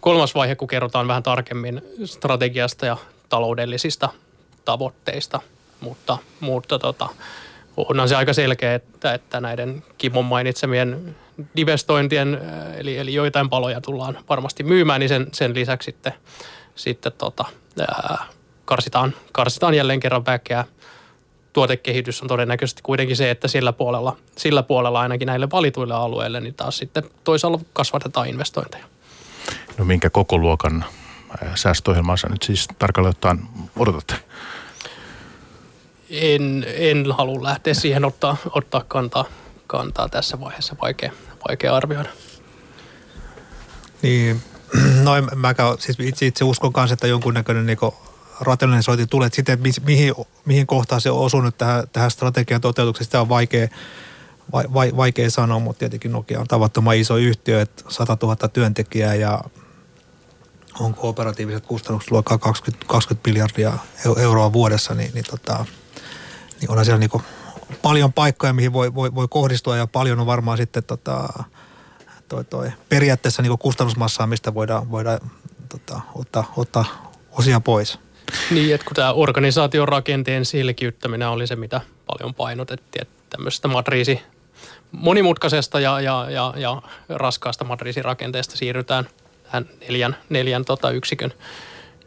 [0.00, 2.96] kolmas vaihe, kun kerrotaan vähän tarkemmin strategiasta ja
[3.28, 4.08] taloudellisista
[4.64, 5.40] tavoitteista,
[5.82, 7.08] mutta, mutta tota,
[7.76, 11.16] onhan se aika selkeä, että, että näiden Kimon mainitsemien
[11.56, 12.40] divestointien,
[12.76, 16.12] eli, eli joitain paloja tullaan varmasti myymään, niin sen, sen lisäksi sitten,
[16.74, 17.44] sitten tota,
[17.80, 18.24] ää,
[18.64, 20.64] karsitaan, karsitaan jälleen kerran väkeä.
[21.52, 26.54] Tuotekehitys on todennäköisesti kuitenkin se, että sillä puolella, sillä puolella ainakin näille valituille alueille, niin
[26.54, 28.84] taas sitten toisaalta kasvatetaan investointeja.
[29.78, 30.84] No minkä koko luokan
[31.54, 33.38] säästöohjelmaa sä nyt siis tarkalleen ottaen
[33.76, 34.14] odotatte?
[36.12, 39.24] En, en halua lähteä siihen ottaa, ottaa kantaa,
[39.66, 40.76] kantaa tässä vaiheessa.
[40.82, 41.12] Vaikea,
[41.48, 42.08] vaikea arvioida.
[44.02, 44.42] Niin,
[45.02, 47.78] no en, mäkään, siis itse, itse uskon kanssa, että jonkunnäköinen niin
[48.40, 49.26] rationalisointi tulee.
[49.26, 53.68] Että sitten, mihin, mihin kohtaan se on osunut tähän, tähän strategian toteutukseen, sitä on vaikea,
[54.52, 59.14] vai, vai, vaikea sanoa, mutta tietenkin Nokia on tavattoman iso yhtiö, että 100 000 työntekijää
[59.14, 59.44] ja
[60.80, 63.72] onko operatiiviset kustannukset luokkaa 20, 20 miljardia
[64.16, 65.64] euroa vuodessa, niin, niin, tota,
[66.62, 67.22] niin onhan siellä niin
[67.82, 71.44] paljon paikkoja, mihin voi, voi, voi kohdistua ja paljon on varmaan sitten tota,
[72.28, 75.20] toi, toi, periaatteessa niin kustannusmassaa, mistä voidaan, voidaan
[75.68, 77.98] tota, ottaa, ottaa osia pois.
[78.50, 84.22] Niin, että kun tämä organisaation rakenteen selkiyttäminen oli se, mitä paljon painotettiin, että tämmöisestä matriisi,
[84.92, 89.08] monimutkaisesta ja, ja, ja, ja raskaasta matriisirakenteesta siirrytään
[89.42, 91.32] tähän neljän, neljän tota yksikön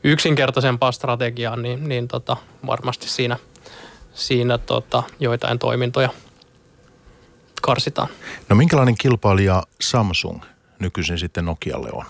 [0.06, 3.38] yksinkertaisempaan strategiaan, niin, niin tota, varmasti siinä,
[4.16, 6.10] siinä tota, joitain toimintoja
[7.62, 8.08] karsitaan.
[8.50, 10.42] No minkälainen kilpailija Samsung
[10.80, 12.06] nykyisin sitten Nokialle on?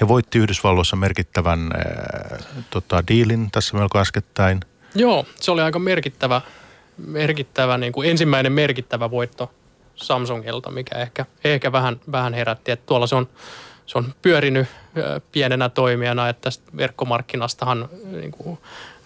[0.00, 4.60] He voitti Yhdysvalloissa merkittävän äh, tota, diilin tässä melko äskettäin.
[4.94, 6.40] Joo, se oli aika merkittävä,
[7.06, 9.52] merkittävä niin kuin ensimmäinen merkittävä voitto
[9.94, 12.70] Samsungilta, mikä ehkä, ehkä vähän, vähän herätti.
[12.70, 13.28] Että tuolla se on,
[13.86, 14.68] se on pyörinyt
[15.32, 18.58] pienenä toimijana, että verkkomarkkinastahan, niin kuin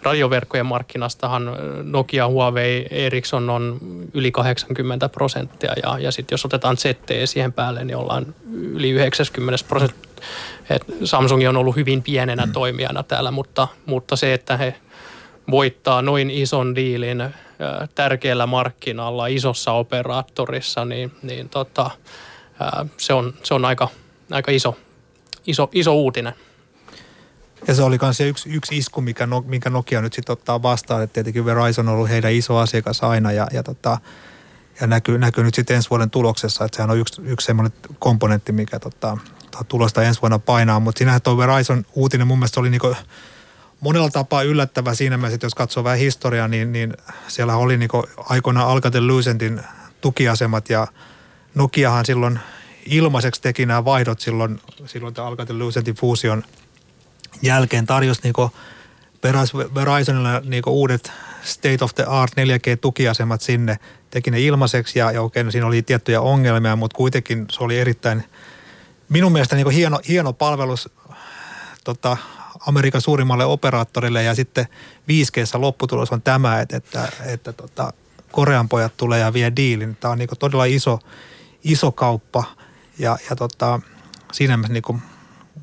[0.07, 3.79] radioverkkojen markkinastahan Nokia, Huawei, Ericsson on
[4.13, 9.65] yli 80 prosenttia ja, ja sitten jos otetaan ZTE siihen päälle, niin ollaan yli 90
[9.67, 10.25] prosenttia.
[11.03, 12.51] Samsung on ollut hyvin pienenä mm.
[12.51, 14.75] toimijana täällä, mutta, mutta se, että he
[15.51, 17.23] voittaa noin ison diilin
[17.95, 21.91] tärkeällä markkinalla, isossa operaattorissa, niin, niin tota,
[22.97, 23.87] se, on, se on aika,
[24.31, 24.77] aika iso,
[25.47, 26.33] iso, iso uutinen.
[27.67, 31.03] Ja se oli myös yksi, yksi isku, mikä, no, minkä Nokia nyt sitten ottaa vastaan.
[31.03, 33.97] Että tietenkin Verizon on ollut heidän iso asiakas aina ja, ja, tota,
[34.81, 38.51] ja näkyy, näkyy nyt sitten ensi vuoden tuloksessa, että sehän on yksi, yksi semmoinen komponentti,
[38.51, 39.17] mikä tota,
[39.67, 40.79] tulosta ensi vuonna painaa.
[40.79, 42.95] Mutta siinähän tuo Verizon uutinen mun mielestä oli niinku
[43.79, 46.93] monella tapaa yllättävä siinä mielessä, jos katsoo vähän historiaa, niin, niin
[47.27, 49.61] siellä oli niinku aikoinaan Alcatel Lucentin
[50.01, 50.87] tukiasemat ja
[51.55, 52.39] Nokiahan silloin
[52.85, 56.43] ilmaiseksi teki nämä vaihdot silloin, silloin tämä Alcatel Lucentin fuusion
[57.41, 58.51] jälkeen tarjosi niinku
[59.75, 61.11] Verizonilla niinku uudet
[61.43, 65.81] state of the art 4G-tukiasemat sinne, teki ne ilmaiseksi ja, ja okei, no siinä oli
[65.81, 68.23] tiettyjä ongelmia, mutta kuitenkin se oli erittäin
[69.09, 70.89] minun mielestä niin hieno, hieno palvelus
[71.83, 72.17] tota,
[72.59, 74.23] Amerikan suurimmalle operaattorille.
[74.23, 74.67] Ja sitten
[75.07, 77.93] 5 lopputulos on tämä, että, että, että tota,
[78.31, 79.95] Korean pojat tulee ja vie diilin.
[79.95, 80.99] Tämä on niin todella iso,
[81.63, 82.43] iso kauppa.
[82.99, 83.79] Ja, ja tota,
[84.31, 85.01] siinä mielessä niin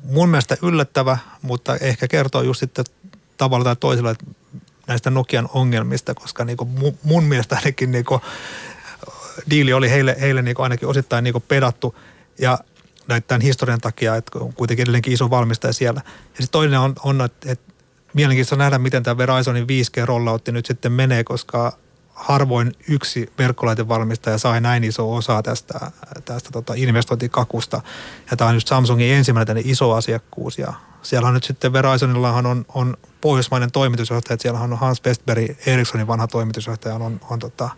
[0.09, 2.85] mun mielestä yllättävä, mutta ehkä kertoo just sitten
[3.37, 4.15] tavalla tai toisella
[4.87, 8.05] näistä Nokian ongelmista, koska niin mun, mun mielestä ainakin niin
[9.49, 11.95] diili oli heille, heille niin ainakin osittain niin pedattu
[12.39, 12.59] ja
[13.07, 16.01] näiden historian takia, että on kuitenkin edelleenkin iso valmistaja siellä.
[16.05, 17.73] Ja sitten toinen on, on että, että
[18.13, 21.77] mielenkiintoista nähdä, miten tämä Verizonin 5G-rolloutti nyt sitten menee, koska
[22.15, 25.91] harvoin yksi verkkolaitevalmistaja sai näin iso osa tästä,
[26.25, 27.81] tästä tota investointikakusta.
[28.31, 30.57] Ja tämä on just Samsungin ensimmäinen iso asiakkuus.
[30.57, 36.07] Ja siellä on nyt sitten Verizonillahan on, on pohjoismainen toimitusjohtaja, siellä on Hans Westberg, Ericssonin
[36.07, 37.69] vanha toimitusjohtaja, on, on tota,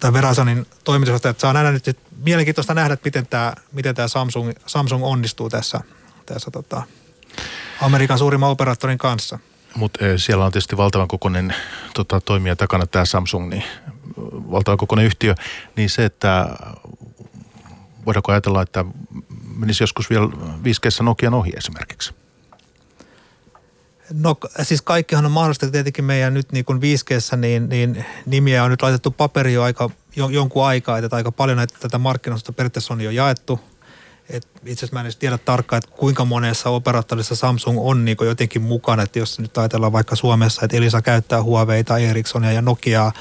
[0.00, 4.52] tai Verasonin toimitusjohtaja, että saa nähdä nyt, mielenkiintoista nähdä, että miten tämä, miten tämä Samsung,
[4.66, 5.80] Samsung onnistuu tässä,
[6.26, 6.82] tässä tota,
[7.80, 9.38] Amerikan suurimman operaattorin kanssa.
[9.76, 11.54] Mutta eh, siellä on tietysti valtavan kokoinen
[11.94, 13.64] tota, toimija takana tämä Samsung, niin
[14.50, 15.34] valtavan kokoinen yhtiö,
[15.76, 16.48] niin se, että
[18.06, 18.84] voidaanko ajatella, että
[19.56, 20.28] menisi joskus vielä
[20.64, 22.14] 5 Nokian ohi esimerkiksi?
[24.12, 27.04] No siis kaikkihan on mahdollista tietenkin meidän nyt niin kuin 5
[27.36, 31.56] niin, niin nimiä on nyt laitettu paperi jo aika, jo, jonkun aikaa, että aika paljon
[31.56, 33.60] näitä tätä markkinoista periaatteessa on jo jaettu.
[34.30, 38.16] Et itse asiassa mä en edes tiedä tarkkaan, että kuinka monessa operaattorissa Samsung on niin
[38.20, 39.02] jotenkin mukana.
[39.02, 43.12] Että jos nyt ajatellaan vaikka Suomessa, että Elisa käyttää Huaweita, Ericssonia ja Nokiaa,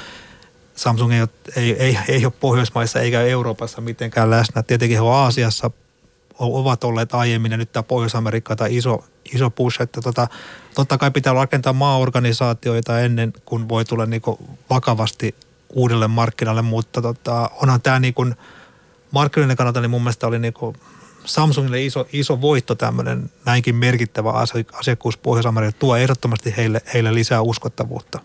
[0.76, 4.64] Samsung ei ole, ei, ei, ei ole Pohjoismaissa eikä Euroopassa mitenkään läsnä.
[4.64, 5.72] Tietenkin he on Aasiassa
[6.40, 10.28] ovat olleet aiemmin ja nyt tämä Pohjois-Amerikka tai iso, iso push, että tota,
[10.76, 14.40] totta kai pitää rakentaa maaorganisaatioita ennen kuin voi tulla niinku
[14.70, 15.36] vakavasti
[15.70, 18.26] uudelle markkinalle, mutta tota, onhan tämä niinku
[19.12, 20.76] markkinoiden kannalta niin mun mielestä oli niinku
[21.26, 24.34] Samsungille iso, iso voitto tämmöinen näinkin merkittävä
[24.74, 28.20] asiakkuus Pohjois-Amerikalle tuo ehdottomasti heille, heille lisää uskottavuutta.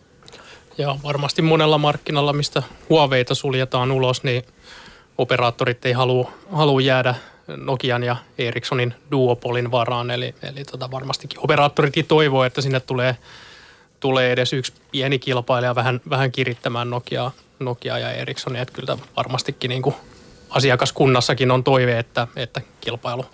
[0.78, 4.42] Ja varmasti monella markkinalla, mistä Huaweita suljetaan ulos, niin
[5.18, 7.14] operaattorit ei halua, halua jäädä
[7.56, 10.10] Nokian ja Ericssonin duopolin varaan.
[10.10, 13.16] Eli, eli tota varmastikin operaattoritkin toivoo, että sinne tulee,
[14.00, 18.62] tulee edes yksi pieni kilpailija vähän, vähän kirittämään Nokia, Nokia ja Ericssonia.
[18.62, 19.94] Että kyllä varmastikin niin kuin
[20.50, 23.26] asiakaskunnassakin on toive, että, että kilpailu,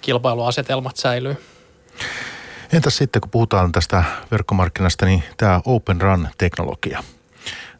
[0.00, 1.36] kilpailuasetelmat säilyy.
[2.72, 7.04] Entäs sitten, kun puhutaan tästä verkkomarkkinasta, niin tämä Open Run-teknologia,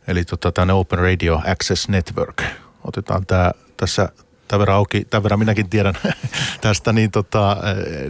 [0.06, 2.42] eli tota, tämä Open Radio Access Network.
[2.84, 4.08] Otetaan tämä tässä
[4.50, 5.94] tämän verran auki, tämän verran minäkin tiedän
[6.60, 7.56] tästä, niin, tota,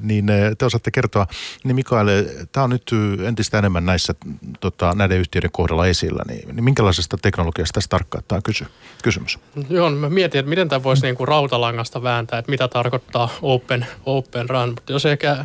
[0.03, 0.26] niin
[0.59, 1.26] te osaatte kertoa.
[1.64, 2.07] Niin Mikael,
[2.53, 2.90] tämä on nyt
[3.26, 4.14] entistä enemmän näissä
[4.61, 8.66] tota, näiden yhtiöiden kohdalla esillä, niin, niin minkälaisesta teknologiasta tässä tarkkaan tämä kysy,
[9.03, 9.38] kysymys?
[9.70, 14.50] Joo, mä mietin, että miten tämä voisi niinku rautalangasta vääntää, että mitä tarkoittaa open, open
[14.50, 15.44] run, mutta jos ehkä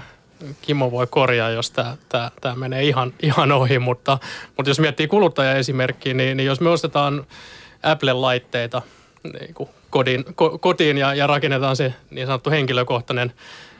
[0.61, 1.71] Kimmo voi korjaa, jos
[2.41, 4.17] tämä menee ihan, ihan ohi, mutta,
[4.57, 7.25] mutta jos miettii kuluttajaesimerkkiä, niin, niin jos me ostetaan
[7.83, 8.81] Apple-laitteita
[9.39, 13.33] niin kuin kodin, ko, kotiin ja, ja rakennetaan se niin sanottu henkilökohtainen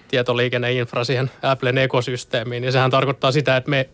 [0.08, 3.90] tietoliikenneinfra siihen Applen ekosysteemiin, niin sehän tarkoittaa sitä, että me,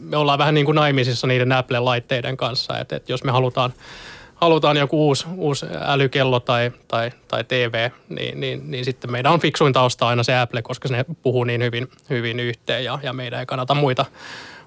[0.00, 3.72] me ollaan vähän niin kuin naimisissa niiden Apple-laitteiden kanssa, että, että jos me halutaan,
[4.34, 9.40] halutaan joku uusi, uusi älykello tai, tai, tai TV, niin, niin, niin sitten meidän on
[9.40, 13.40] fiksuinta ostaa aina se Apple, koska se puhuu niin hyvin, hyvin yhteen ja, ja meidän
[13.40, 14.04] ei kannata muita,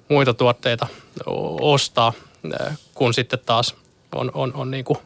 [0.10, 0.88] muita tuotteita
[1.62, 2.14] ostaa,
[2.94, 3.76] kun sitten taas
[4.16, 4.98] on, on, on niin kuin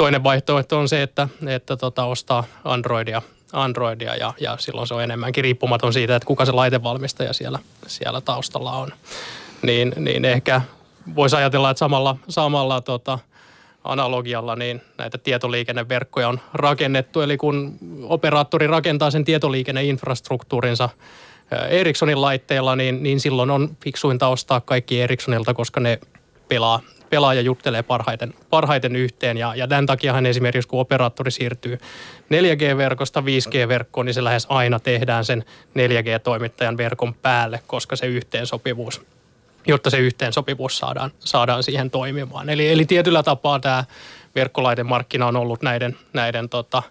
[0.00, 5.02] toinen vaihtoehto on se, että, että tota, ostaa Androidia, Androidia ja, ja silloin se on
[5.02, 8.88] enemmänkin riippumaton siitä, että kuka se laitevalmistaja siellä, siellä taustalla on.
[9.62, 10.60] Niin, niin ehkä
[11.16, 13.18] voisi ajatella, että samalla, samalla tota,
[13.84, 17.20] analogialla niin näitä tietoliikenneverkkoja on rakennettu.
[17.20, 20.88] Eli kun operaattori rakentaa sen tietoliikenneinfrastruktuurinsa
[21.68, 25.98] Ericssonin laitteilla, niin, niin silloin on fiksuinta ostaa kaikki Ericssonilta, koska ne
[26.48, 29.36] pelaa, pelaa ja juttelee parhaiten, parhaiten yhteen.
[29.36, 31.78] Ja, ja tämän takiahan esimerkiksi kun operaattori siirtyy
[32.34, 35.44] 4G-verkosta 5G-verkkoon, niin se lähes aina tehdään sen
[35.78, 39.00] 4G-toimittajan verkon päälle, koska se yhteensopivuus
[39.66, 42.48] jotta se yhteensopivuus saadaan, saadaan siihen toimimaan.
[42.48, 43.84] Eli, eli tietyllä tapaa tämä
[44.34, 46.82] verkkolaitemarkkina on ollut näiden, näiden tota,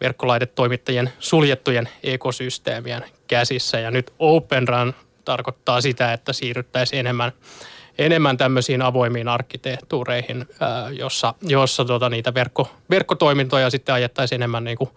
[0.00, 3.80] verkkolaitetoimittajien suljettujen ekosysteemien käsissä.
[3.80, 7.32] Ja nyt Open Run tarkoittaa sitä, että siirryttäisiin enemmän,
[7.98, 10.46] enemmän tämmöisiin avoimiin arkkitehtuureihin,
[10.98, 14.90] jossa, jossa tota, niitä verkko, verkkotoimintoja sitten ajettaisiin enemmän niin, kuin,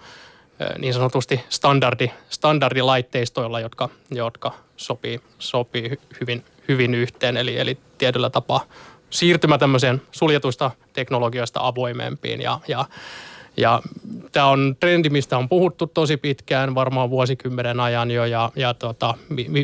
[0.78, 7.38] niin sanotusti standardi, standardilaitteistoilla, jotka, jotka sopii, sopii hyvin, hyvin yhteen.
[7.38, 8.66] Eli, eli tietyllä tapaa
[9.10, 12.86] siirtymä tämmöiseen suljetuista teknologioista avoimempiin ja, ja
[13.58, 13.82] ja
[14.32, 19.14] tämä on trendi, mistä on puhuttu tosi pitkään, varmaan vuosikymmenen ajan jo, ja, ja tota,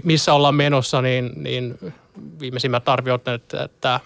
[0.03, 1.77] missä ollaan menossa, niin, niin
[2.39, 3.99] viimeisimmät arviot, että, että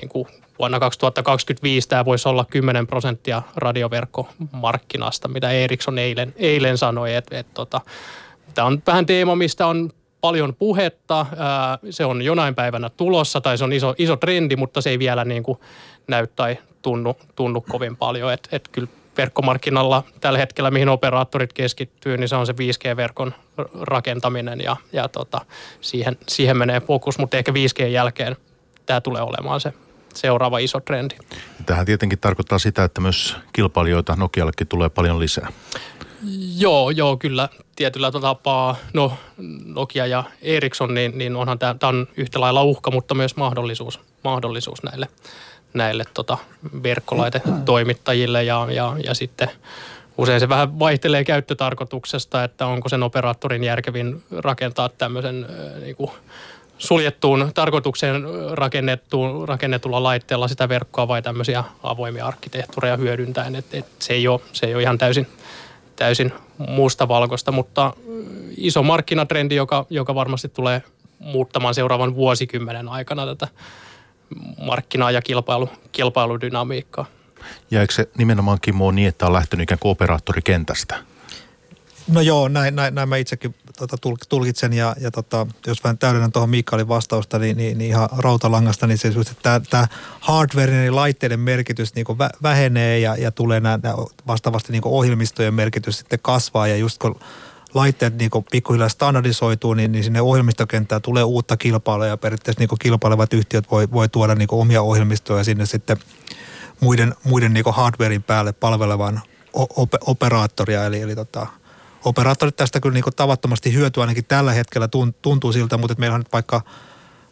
[0.00, 7.14] niin kuin vuonna 2025 tämä voisi olla 10 prosenttia radioverkkomarkkinasta, mitä Ericsson eilen, eilen sanoi,
[7.14, 7.80] että, että tota,
[8.54, 11.26] tämä on vähän teema, mistä on paljon puhetta.
[11.90, 15.24] Se on jonain päivänä tulossa tai se on iso, iso trendi, mutta se ei vielä
[15.24, 15.58] niin kuin
[16.08, 18.32] näy tai tunnu, tunnu kovin paljon.
[18.32, 23.34] Että et kyllä verkkomarkkinalla tällä hetkellä, mihin operaattorit keskittyy, niin se on se 5G-verkon
[23.80, 25.40] rakentaminen ja, ja tota,
[25.80, 28.36] siihen, siihen menee fokus, mutta ehkä 5G jälkeen
[28.86, 29.72] tämä tulee olemaan se
[30.14, 31.14] seuraava iso trendi.
[31.66, 35.52] Tähän tietenkin tarkoittaa sitä, että myös kilpailijoita Nokiallekin tulee paljon lisää.
[36.58, 39.12] Joo, joo, kyllä tietyllä tapaa, no
[39.64, 44.82] Nokia ja Ericsson, niin, niin onhan tämä on yhtä lailla uhka, mutta myös mahdollisuus, mahdollisuus
[44.82, 45.08] näille
[45.74, 46.38] näille tota,
[46.82, 49.48] verkkolaitetoimittajille ja, ja, ja sitten
[50.18, 55.46] usein se vähän vaihtelee käyttötarkoituksesta, että onko sen operaattorin järkevin rakentaa tämmöisen
[55.80, 56.10] niin kuin
[56.78, 63.54] suljettuun tarkoitukseen rakennettuun, rakennetulla laitteella sitä verkkoa vai tämmöisiä avoimia arkkitehtuureja hyödyntäen.
[63.54, 65.26] Et, et se, ei ole, se ei ole ihan täysin,
[65.96, 67.92] täysin muusta valkoista, mutta
[68.56, 70.82] iso markkinatrendi, joka, joka varmasti tulee
[71.18, 73.48] muuttamaan seuraavan vuosikymmenen aikana tätä
[74.66, 77.06] markkinaa ja kilpailu, kilpailudynamiikkaa.
[77.70, 80.96] Ja eikö se nimenomaan Kimmo niin, että on lähtenyt ikään kuin operaattorikentästä?
[82.08, 83.96] No joo, näin, näin, näin mä itsekin tota,
[84.28, 88.86] tulkitsen ja, ja tota, jos vähän täydennän tuohon Mikaelin vastausta, niin, niin, niin ihan rautalangasta,
[88.86, 89.86] niin se just, että tämä
[90.20, 93.78] hardware eli laitteiden merkitys niin vä, vähenee ja, ja tulee nämä,
[94.26, 97.20] vastaavasti niin ohjelmistojen merkitys sitten kasvaa ja just kun
[97.74, 103.32] laitteet niin pikkuhiljaa standardisoituu, niin, niin sinne ohjelmistokenttään tulee uutta kilpailua ja periaatteessa niin kilpailevat
[103.32, 105.96] yhtiöt voi, voi tuoda niin omia ohjelmistoja sinne sitten
[106.80, 109.20] muiden, muiden niin hardwarein päälle palvelevan
[109.52, 110.84] op- operaattoria.
[110.84, 111.46] Eli, eli tota,
[112.04, 114.88] operaattorit tästä kyllä niin tavattomasti hyötyä ainakin tällä hetkellä
[115.22, 116.60] tuntuu siltä, mutta meillä on nyt vaikka–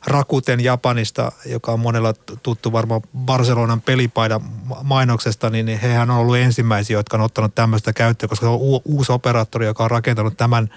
[0.06, 2.12] Rakuten Japanista, joka on monella
[2.42, 4.40] tuttu varmaan Barcelonan pelipaidan
[4.82, 9.12] mainoksesta, niin hehän on ollut ensimmäisiä, jotka on ottanut tämmöistä käyttöön, koska se on uusi
[9.12, 10.70] operaattori, joka on rakentanut tämän,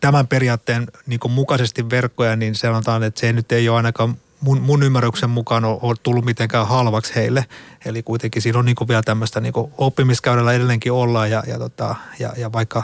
[0.00, 4.82] tämän periaatteen niin mukaisesti verkkoja, niin sanotaan, että se nyt ei ole ainakaan mun, mun
[4.82, 7.46] ymmärryksen mukaan ole, ole tullut mitenkään halvaksi heille.
[7.84, 12.32] Eli kuitenkin siinä on niin vielä tämmöistä niin oppimiskäyrällä edelleenkin ollaan ja, ja, tota, ja,
[12.36, 12.82] ja vaikka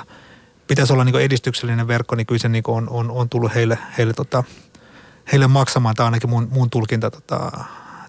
[0.66, 4.12] pitäisi olla niin edistyksellinen verkko, niin kyllä se niin on, on, on tullut heille, heille
[4.12, 4.44] tota,
[5.32, 5.94] heille maksamaan.
[5.94, 7.50] Tämä on ainakin mun, mun tulkinta tota,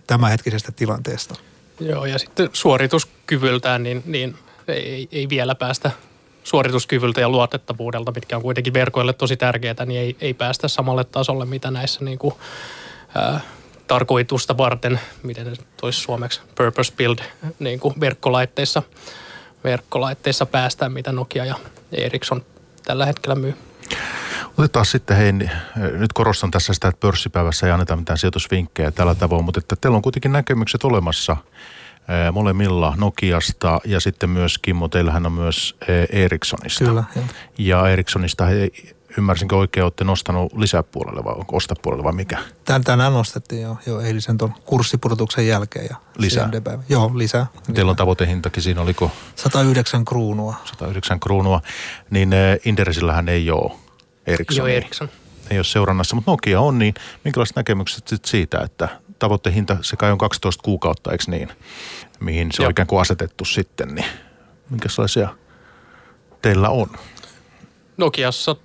[0.07, 1.35] tämänhetkisestä tilanteesta.
[1.79, 4.35] Joo, ja sitten suorituskyvyltään, niin, niin
[4.67, 5.91] ei, ei vielä päästä
[6.43, 11.45] suorituskyvyltä ja luotettavuudelta, mitkä on kuitenkin verkoille tosi tärkeää, niin ei, ei päästä samalle tasolle,
[11.45, 12.33] mitä näissä niin kuin,
[13.15, 13.41] ää,
[13.87, 17.17] tarkoitusta varten, miten se toisi suomeksi, purpose build
[17.59, 18.83] niin kuin verkkolaitteissa,
[19.63, 21.55] verkkolaitteissa päästään, mitä Nokia ja
[21.91, 22.45] Ericsson
[22.83, 23.53] tällä hetkellä myy.
[24.57, 25.31] Otetaan sitten, hei,
[25.97, 29.95] nyt korostan tässä sitä, että pörssipäivässä ei anneta mitään sijoitusvinkkejä tällä tavoin, mutta että teillä
[29.95, 31.37] on kuitenkin näkemykset olemassa
[32.31, 35.75] molemmilla Nokiasta ja sitten myös Kimmo, teillähän on myös
[36.09, 36.85] Ericssonista.
[36.85, 37.03] Kyllä.
[37.15, 37.21] Jo.
[37.57, 38.69] Ja Ericssonista he,
[39.17, 42.37] ymmärsinkö oikein, olette nostanut lisäpuolelle vai onko ostapuolelle vai mikä?
[42.83, 45.87] Tänään nostettiin jo, jo eilisen tuon kurssipudotuksen jälkeen.
[45.89, 46.49] Ja lisää?
[46.89, 47.45] Joo, lisää.
[47.73, 49.11] Teillä on tavoitehintakin, siinä oliko?
[49.35, 50.55] 109 kruunua.
[50.65, 51.61] 109 kruunua,
[52.09, 52.29] niin
[52.65, 53.71] Inderesillähän ei ole
[54.27, 54.57] Ericsson.
[54.57, 55.09] Joo, Ericsson.
[55.49, 56.93] Ei ole seurannassa, mutta Nokia on, niin
[57.23, 61.49] minkälaiset näkemykset sit siitä, että tavoitehinta se kai on 12 kuukautta, eikö niin?
[62.19, 62.67] Mihin se Joo.
[62.67, 64.05] on ikään kuin asetettu sitten, niin
[64.69, 65.29] minkälaisia
[66.41, 66.89] teillä on?
[67.97, 68.55] Nokiassa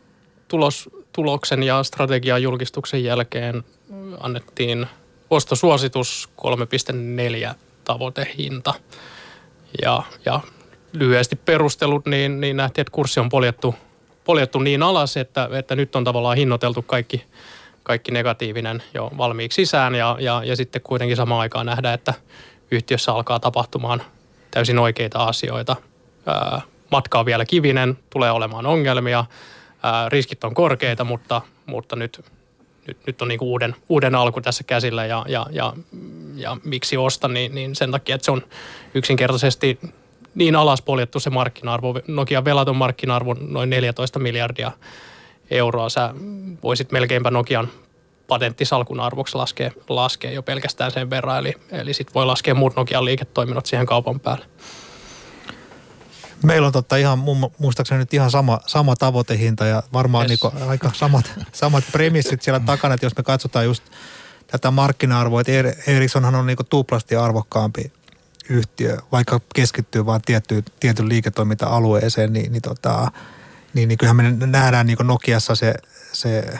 [0.49, 3.65] tulos, tuloksen ja strategian julkistuksen jälkeen
[4.21, 4.87] annettiin
[5.31, 6.29] ostosuositus
[7.51, 7.55] 3,4
[7.85, 8.75] tavoitehinta.
[9.83, 10.41] Ja, ja
[10.93, 13.75] lyhyesti perustelut, niin, niin nähtiin, että kurssi on poljettu,
[14.27, 17.24] poljettu niin alas, että, että nyt on tavallaan hinnoiteltu kaikki,
[17.83, 22.14] kaikki negatiivinen jo valmiiksi sisään ja, ja, ja sitten kuitenkin samaan aikaan nähdään, että
[22.70, 24.03] yhtiössä alkaa tapahtumaan
[24.51, 25.77] täysin oikeita asioita.
[26.27, 26.61] Ää,
[26.91, 29.24] matka on vielä kivinen, tulee olemaan ongelmia,
[29.83, 32.24] ää, riskit on korkeita, mutta, mutta nyt,
[32.87, 35.72] nyt, nyt on niin kuin uuden, uuden alku tässä käsillä ja, ja, ja,
[36.37, 38.43] ja miksi osta, niin, niin sen takia, että se on
[38.95, 39.79] yksinkertaisesti
[40.37, 41.95] niin alas poljettu se markkina-arvo.
[42.09, 44.72] Nokian velaton markkina-arvo noin 14 miljardia
[45.51, 45.89] euroa.
[45.89, 46.14] Sä
[46.62, 47.68] voisit melkeinpä Nokian
[48.28, 51.39] patenttisalkun arvoksi laskea, laskea jo pelkästään sen verran.
[51.39, 54.47] Eli, eli sit voi laskea muut Nokian liiketoiminnot siihen kaupan päälle.
[56.43, 57.18] Meillä on totta ihan,
[57.59, 60.43] muistaakseni nyt ihan sama, sama tavoitehinta ja varmaan yes.
[60.43, 63.84] niin aika samat, samat premissit siellä takana, että jos me katsotaan just
[64.47, 65.53] tätä markkina-arvoa, että
[65.87, 67.93] Ericssonhan on niin tuplasti arvokkaampi
[68.49, 73.11] yhtiö, vaikka keskittyy vain tiettyyn, tietyn liiketoiminta-alueeseen, niin, niin, tota,
[73.74, 75.74] niin, niin kyllähän me nähdään niin Nokiassa se,
[76.12, 76.59] se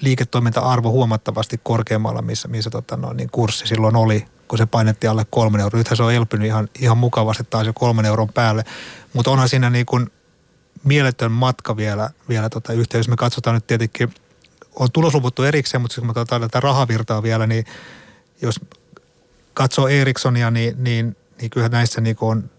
[0.00, 5.26] liiketoiminta-arvo huomattavasti korkeammalla, missä, missä tota, no, niin kurssi silloin oli, kun se painettiin alle
[5.30, 5.78] kolmen euroa.
[5.78, 8.64] Nythän se on elpynyt ihan, ihan mukavasti taas jo kolmen euron päälle,
[9.12, 10.10] mutta onhan siinä niin kuin
[10.84, 13.10] mieletön matka vielä, vielä tota yhteydessä.
[13.10, 14.14] Me katsotaan nyt tietenkin,
[14.74, 17.64] on tulosluvuttu erikseen, mutta kun me katsotaan tätä rahavirtaa vielä, niin
[18.42, 18.60] jos
[19.54, 22.50] katsoo Ericssonia, niin, niin, niin kyllä näissä niin on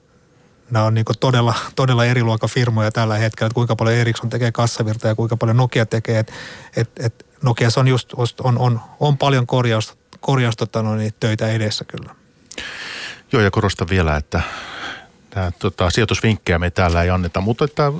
[0.72, 4.52] nämä on niin todella, todella eri luokan firmoja tällä hetkellä, että kuinka paljon Ericsson tekee
[4.52, 6.20] kassavirta ja kuinka paljon Nokia tekee.
[6.20, 6.32] Et,
[6.76, 9.96] et, et Nokiassa on, just, on, on, on paljon korjausta,
[10.58, 12.16] tota no, niin, töitä edessä kyllä.
[13.32, 14.42] Joo ja korostan vielä, että
[15.36, 17.92] tämä, tota, sijoitusvinkkejä me täällä ei anneta, mutta että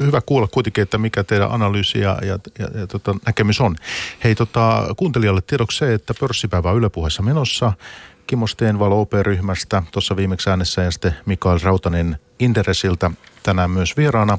[0.00, 3.76] hyvä kuulla kuitenkin, että mikä teidän analyysi ja, ja, ja, ja tota, näkemys on.
[4.24, 7.72] Hei tota, kuuntelijalle tiedoksi se, että pörssipäivä on ylepuheessa menossa.
[8.26, 13.10] Kimmo Steenvalo OP-ryhmästä tuossa viimeksi äänessä ja sitten Mikael Rautanen Interesiltä
[13.42, 14.38] tänään myös vieraana.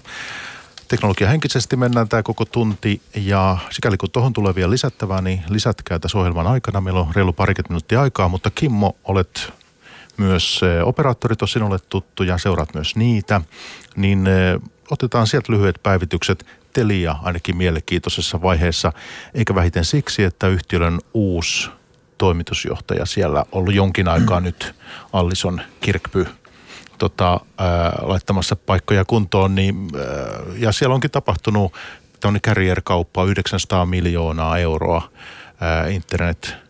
[0.88, 5.99] Teknologia henkisesti mennään tämä koko tunti ja sikäli kun tuohon tulee vielä lisättävää, niin lisätkää
[5.99, 6.82] tässä ohjelman aikana.
[6.82, 9.53] Meillä on reilu parikymmentä minuuttia aikaa, mutta Kimmo, olet
[10.18, 13.41] myös eh, operaattorit on sinulle tuttu ja seuraat myös niitä,
[13.95, 14.61] niin eh,
[14.91, 16.45] otetaan sieltä lyhyet päivitykset.
[16.74, 18.93] Telia ainakin mielenkiintoisessa vaiheessa,
[19.34, 21.70] eikä vähiten siksi, että yhtiön uusi
[22.18, 24.76] toimitusjohtaja siellä ollut jonkin aikaa nyt,
[25.13, 26.28] Allison Kirkby,
[26.97, 30.05] tota, ää, laittamassa paikkoja kuntoon, niin, ää,
[30.57, 31.74] ja siellä onkin tapahtunut
[32.20, 35.09] tämmöinen carrier-kauppa, 900 miljoonaa euroa
[35.59, 36.66] ää, internet,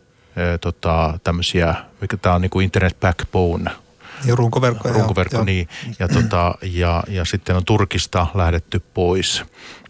[0.61, 3.71] tota, tämmöisiä, mikä tämä on niin kuin internet backbone–
[4.25, 4.89] ja runkoverkko.
[4.89, 5.69] Runkoverkko, niin.
[5.99, 9.43] Ja, tota, ja, ja sitten on Turkista lähdetty pois.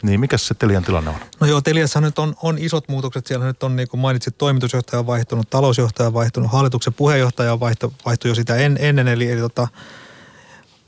[0.04, 1.16] Niin mikä se Telian tilanne on?
[1.40, 3.28] No joo, Teliassa nyt on, on isot muutokset.
[3.28, 7.60] Siellä nyt on, niin kuin mainitsit, toimitusjohtaja on vaihtunut, talousjohtaja on vaihtunut, hallituksen puheenjohtaja on
[7.60, 9.08] vaihtu, vaihtu jo sitä en, ennen.
[9.08, 9.68] Eli, eli tota,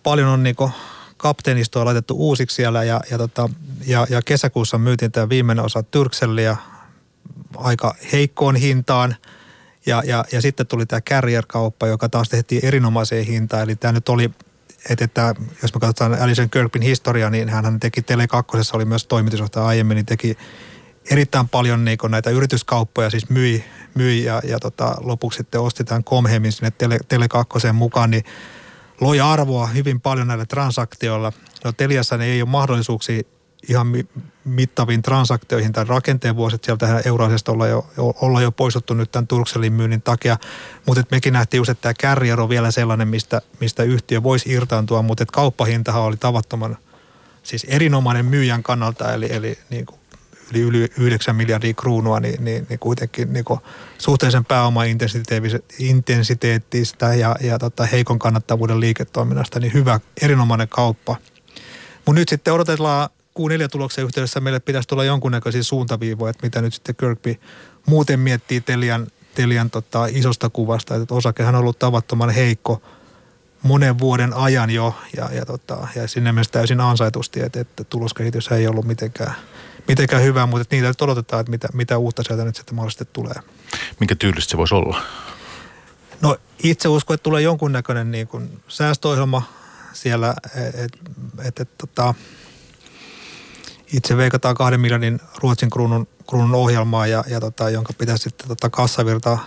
[0.04, 0.72] paljon on niin kuin
[1.18, 3.50] kapteenistoa laitettu uusiksi siellä ja, ja, tota,
[3.88, 6.58] ja, ja kesäkuussa myytiin tämä viimeinen osa Turksellia
[7.58, 9.16] aika heikkoon hintaan–
[9.86, 13.64] ja, ja, ja sitten tuli tämä carrier-kauppa, joka taas tehtiin erinomaiseen hintaan.
[13.64, 14.32] Eli tämä nyt oli,
[14.90, 19.66] että, että jos me katsotaan Alison Kirkbin historia, niin hän teki Tele2, oli myös toimitusjohtaja
[19.66, 20.38] aiemmin, niin teki
[21.12, 23.64] erittäin paljon niin näitä yrityskauppoja, siis myi,
[23.96, 28.24] myi ja, ja tota, lopuksi sitten osti tämän Comhemin sinne Tele, Tele2 mukaan, niin
[29.02, 31.34] loi arvoa hyvin paljon näille transaktioilla.
[31.64, 33.22] No Teliassa ei ole mahdollisuuksia
[33.68, 33.88] ihan
[34.44, 39.74] mittaviin transaktioihin tai rakenteen että sieltä Eurasiasta olla jo, olla jo poistuttu nyt tämän Turkselin
[39.74, 40.38] myynnin takia.
[40.86, 45.02] Mutta mekin nähtiin just, että tämä Carrier on vielä sellainen, mistä, mistä yhtiö voisi irtaantua,
[45.02, 46.78] mutta että kauppahintahan oli tavattoman,
[47.44, 50.00] siis erinomainen myyjän kannalta, eli, eli niin kuin
[50.54, 53.60] yli, yli 9 miljardia kruunua, niin, niin, niin kuitenkin niin kuin
[53.98, 61.16] suhteellisen pääoma-intensiteettistä ja, ja tota heikon kannattavuuden liiketoiminnasta, niin hyvä, erinomainen kauppa.
[62.06, 63.10] Mutta nyt sitten odotellaan
[63.40, 67.36] Q4-tuloksen yhteydessä meille pitäisi tulla jonkunnäköisiä suuntaviivoja, että mitä nyt sitten Kirkby
[67.86, 70.96] muuten miettii Telian, Telian tota isosta kuvasta.
[70.96, 72.82] Että osakehan on ollut tavattoman heikko
[73.64, 78.48] monen vuoden ajan jo ja, ja, tota, ja sinne myös täysin ansaitusti, että, että tuloskehitys
[78.48, 79.36] ei ollut mitenkään,
[79.88, 83.06] mitenkään hyvä, mutta että niitä nyt odotetaan, että mitä, mitä uutta sieltä nyt sitten mahdollisesti
[83.14, 83.36] tulee.
[84.00, 85.02] Minkä tyylistä se voisi olla?
[86.22, 89.44] No itse uskon, että tulee jonkunnäköinen niin kuin säästöohjelma
[89.94, 91.00] siellä, että et,
[91.46, 92.14] et, et, tota,
[93.94, 98.70] itse veikataan kahden miljardin Ruotsin kruunun, kruunun ohjelmaa, ja, ja tota, jonka pitäisi sitten tota
[98.70, 99.46] kassavirtaa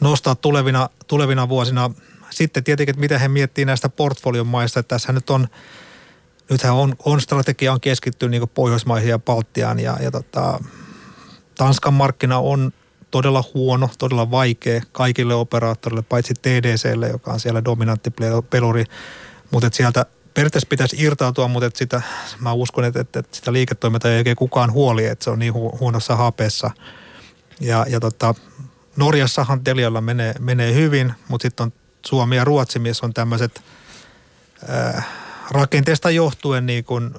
[0.00, 1.90] nostaa tulevina, tulevina vuosina.
[2.30, 4.80] Sitten tietenkin, että miten he miettii näistä portfolion maista.
[4.80, 5.48] Että tässä nyt on
[6.50, 10.60] nythän on, on strategia on keskittynyt niin Pohjoismaihin ja Baltiaan ja, ja tota,
[11.54, 12.72] Tanskan markkina on
[13.10, 18.12] todella huono, todella vaikea kaikille operaattorille, paitsi TDClle, joka on siellä dominantti
[18.50, 18.84] peluri,
[19.50, 20.06] mutta sieltä
[20.36, 22.02] periaatteessa pitäisi irtautua, mutta että sitä,
[22.40, 25.78] mä uskon, että, että, sitä liiketoimintaa ei oikein kukaan huoli, että se on niin hu-
[25.80, 26.70] huonossa hapeessa.
[27.60, 28.34] Ja, ja tota,
[28.96, 31.72] Norjassahan Telialla menee, menee hyvin, mutta sitten on
[32.06, 33.62] Suomi ja Ruotsi, missä on tämmöiset
[34.70, 35.06] äh,
[35.50, 37.14] rakenteesta johtuen niin kun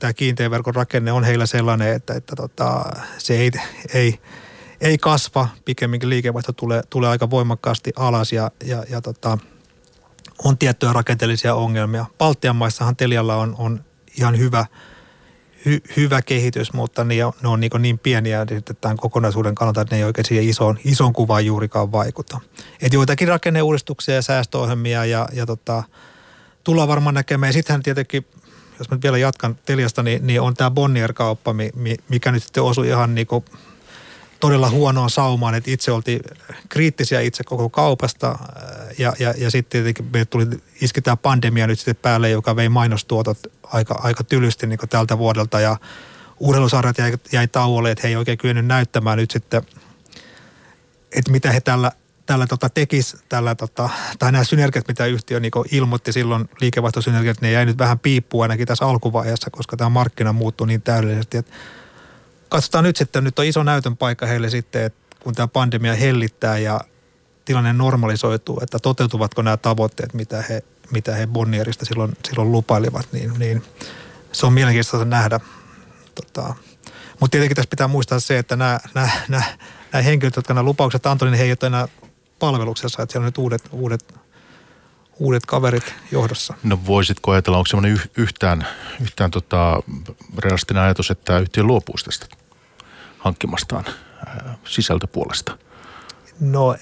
[0.00, 2.84] tämä kiinteän verkon rakenne on heillä sellainen, että, että tota,
[3.18, 3.50] se ei,
[3.94, 4.20] ei,
[4.80, 9.38] ei kasva, pikemminkin liikevaihto tulee, tulee aika voimakkaasti alas ja, ja, ja tota,
[10.44, 12.06] on tiettyjä rakenteellisia ongelmia.
[12.18, 13.84] Baltian maissahan Telialla on, on
[14.18, 14.66] ihan hyvä,
[15.64, 18.46] hy, hyvä kehitys, mutta ne on, ne on niin, niin pieniä
[18.80, 22.40] tämän kokonaisuuden kannalta, että ne ei oikein siihen isoon, isoon kuvaan juurikaan vaikuta.
[22.82, 25.82] Et joitakin rakenneuudistuksia ja säästöohjelmia ja, ja tota,
[26.64, 27.52] tullaan varmaan näkemään.
[27.52, 28.26] Sittenhän tietenkin,
[28.78, 31.54] jos mä vielä jatkan Teliasta, niin, niin on tämä Bonnier-kauppa,
[32.08, 33.44] mikä nyt sitten osui ihan niin kuin
[34.40, 36.20] todella huonoon saumaan, että itse oltiin
[36.68, 38.38] kriittisiä itse koko kaupasta äh,
[38.98, 40.46] ja, ja, ja sitten tietenkin me tuli,
[40.80, 45.60] iski tämä pandemia nyt sitten päälle, joka vei mainostuotot aika, aika tylysti niin tältä vuodelta
[45.60, 45.76] ja
[46.40, 49.62] urheilusarjat jäi, jäi tauolle, että he ei oikein kyennyt näyttämään nyt sitten,
[51.12, 51.92] että mitä he tällä,
[52.26, 57.50] tällä tota tekis, tällä tota, tai nämä synergiat, mitä yhtiö niin ilmoitti silloin, liikevaihtosynergiat, ne
[57.50, 61.52] jäi nyt vähän piippuun ainakin tässä alkuvaiheessa, koska tämä markkina muuttui niin täydellisesti, että
[62.48, 66.58] katsotaan nyt sitten, nyt on iso näytön paikka heille sitten, että kun tämä pandemia hellittää
[66.58, 66.80] ja
[67.44, 73.32] tilanne normalisoituu, että toteutuvatko nämä tavoitteet, mitä he, mitä he Bonnierista silloin, silloin lupailivat, niin,
[73.38, 73.62] niin
[74.32, 75.40] se on mielenkiintoista nähdä.
[76.14, 76.54] Tota,
[77.20, 79.44] mutta tietenkin tässä pitää muistaa se, että nämä, nämä, nämä,
[79.92, 81.88] nämä henkilöt, jotka nämä lupaukset antoi, niin he eivät enää
[82.38, 84.14] palveluksessa, että siellä on nyt uudet, uudet,
[85.18, 86.54] uudet kaverit johdossa.
[86.62, 88.66] No voisitko ajatella, onko semmoinen yhtään,
[89.00, 89.82] yhtään tota,
[90.38, 92.26] realistinen ajatus, että yhtiö luopuisi tästä
[93.18, 93.84] hankkimastaan
[94.64, 95.58] sisältöpuolesta?
[96.40, 96.76] No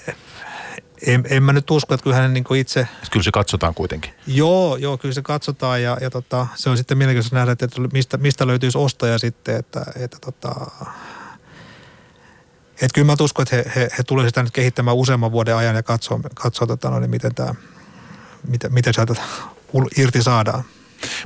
[1.07, 2.89] en, en mä nyt usko, että kyllä hän niin itse...
[3.11, 4.14] Kyllä se katsotaan kuitenkin.
[4.26, 8.16] Joo, joo, kyllä se katsotaan ja, ja tota, se on sitten mielenkiintoista nähdä, että mistä,
[8.16, 10.55] mistä löytyisi ostaja sitten, että, että tota,
[12.82, 15.76] et kyllä mä uskon, että he, he, he tulevat sitä nyt kehittämään useamman vuoden ajan
[15.76, 17.55] ja katsoo, katsoo tota, no, niin miten, tämä,
[18.49, 19.14] miten, miten sieltä
[19.99, 20.64] irti saadaan.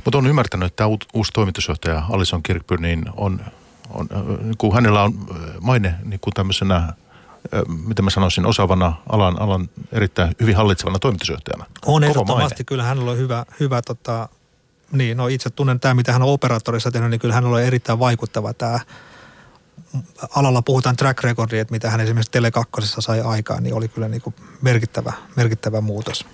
[0.04, 3.40] Mutta on ymmärtänyt, että tämä uusi toimitusjohtaja Alison Kirkby, niin on,
[3.90, 4.08] on,
[4.58, 5.14] kun hänellä on
[5.60, 6.92] maine niin kuin tämmöisenä
[7.86, 11.66] mitä mä sanoisin, osaavana alan, alan erittäin hyvin hallitsevana toimitusjohtajana.
[11.86, 14.28] On ehdottomasti, kyllä hänellä on hyvä, hyvä tota,
[14.92, 17.98] niin, no itse tunnen tämä, mitä hän on operaattorissa tehnyt, niin kyllä hänellä on erittäin
[17.98, 18.80] vaikuttava tämä
[20.34, 24.22] alalla puhutaan track recordia, että mitä hän esimerkiksi Tele2 sai aikaan, niin oli kyllä niin
[24.22, 26.26] kuin merkittävä, merkittävä muutos.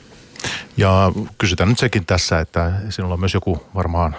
[0.76, 4.16] Ja kysytään nyt sekin tässä, että sinulla on myös joku varmaan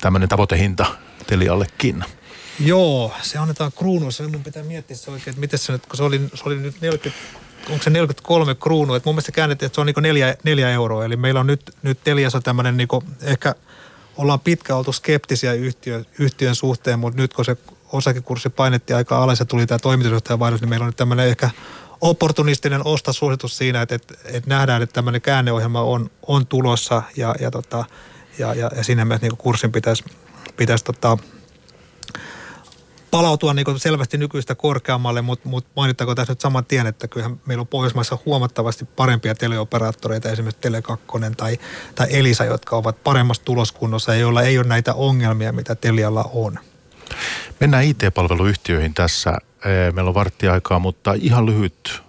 [0.00, 0.86] tämmöinen tavoitehinta
[1.26, 2.04] Teliallekin.
[2.60, 4.28] Joo, se annetaan kruunuissa.
[4.28, 6.80] Mun pitää miettiä se oikein, että miten se nyt, kun se oli, se oli nyt
[6.80, 7.20] 40,
[7.70, 8.96] onko se 43 kruunua.
[8.96, 11.04] Että mun mielestä käännettiin, että se on niin neljä, neljä euroa.
[11.04, 12.88] Eli meillä on nyt, nyt Teliassa tämmöinen niin
[13.22, 13.54] ehkä
[14.16, 17.56] ollaan pitkään oltu skeptisiä yhtiön, yhtiön suhteen, mutta nyt kun se
[17.92, 21.50] osakekurssi painettiin aika alas ja tuli tämä toimitusjohtajan niin meillä on nyt tämmöinen ehkä
[22.02, 27.50] opportunistinen ostasuositus siinä, että, että, että nähdään, että tämmöinen käänneohjelma on, on tulossa ja, ja,
[27.50, 27.84] tota,
[28.38, 30.04] ja, ja, ja siinä mielessä niin kurssin pitäisi,
[30.56, 31.18] pitäisi tota,
[33.10, 37.60] palautua niin selvästi nykyistä korkeammalle, mutta, mutta mainittaako tässä nyt saman tien, että kyllähän meillä
[37.60, 41.58] on Pohjoismaissa huomattavasti parempia teleoperaattoreita, esimerkiksi Tele2 tai,
[41.94, 46.58] tai Elisa, jotka ovat paremmassa tuloskunnossa ja joilla ei ole näitä ongelmia, mitä Telialla on.
[47.60, 49.38] Mennään IT-palveluyhtiöihin tässä.
[49.92, 52.02] Meillä on varttiaikaa, mutta ihan lyhyt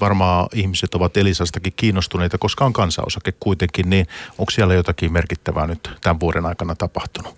[0.00, 4.06] varmaan ihmiset ovat Elisastakin kiinnostuneita, koska on kansanosake kuitenkin, niin
[4.38, 7.36] onko siellä jotakin merkittävää nyt tämän vuoden aikana tapahtunut?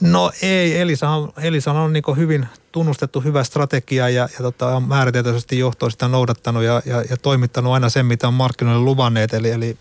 [0.00, 4.82] No ei, Elisa on, Elisa on niin hyvin tunnustettu hyvä strategia ja, ja tota, on
[4.82, 9.34] määriteltävästi johtoa sitä noudattanut ja, ja, ja, toimittanut aina sen, mitä on markkinoille luvanneet.
[9.34, 9.76] Eli, eli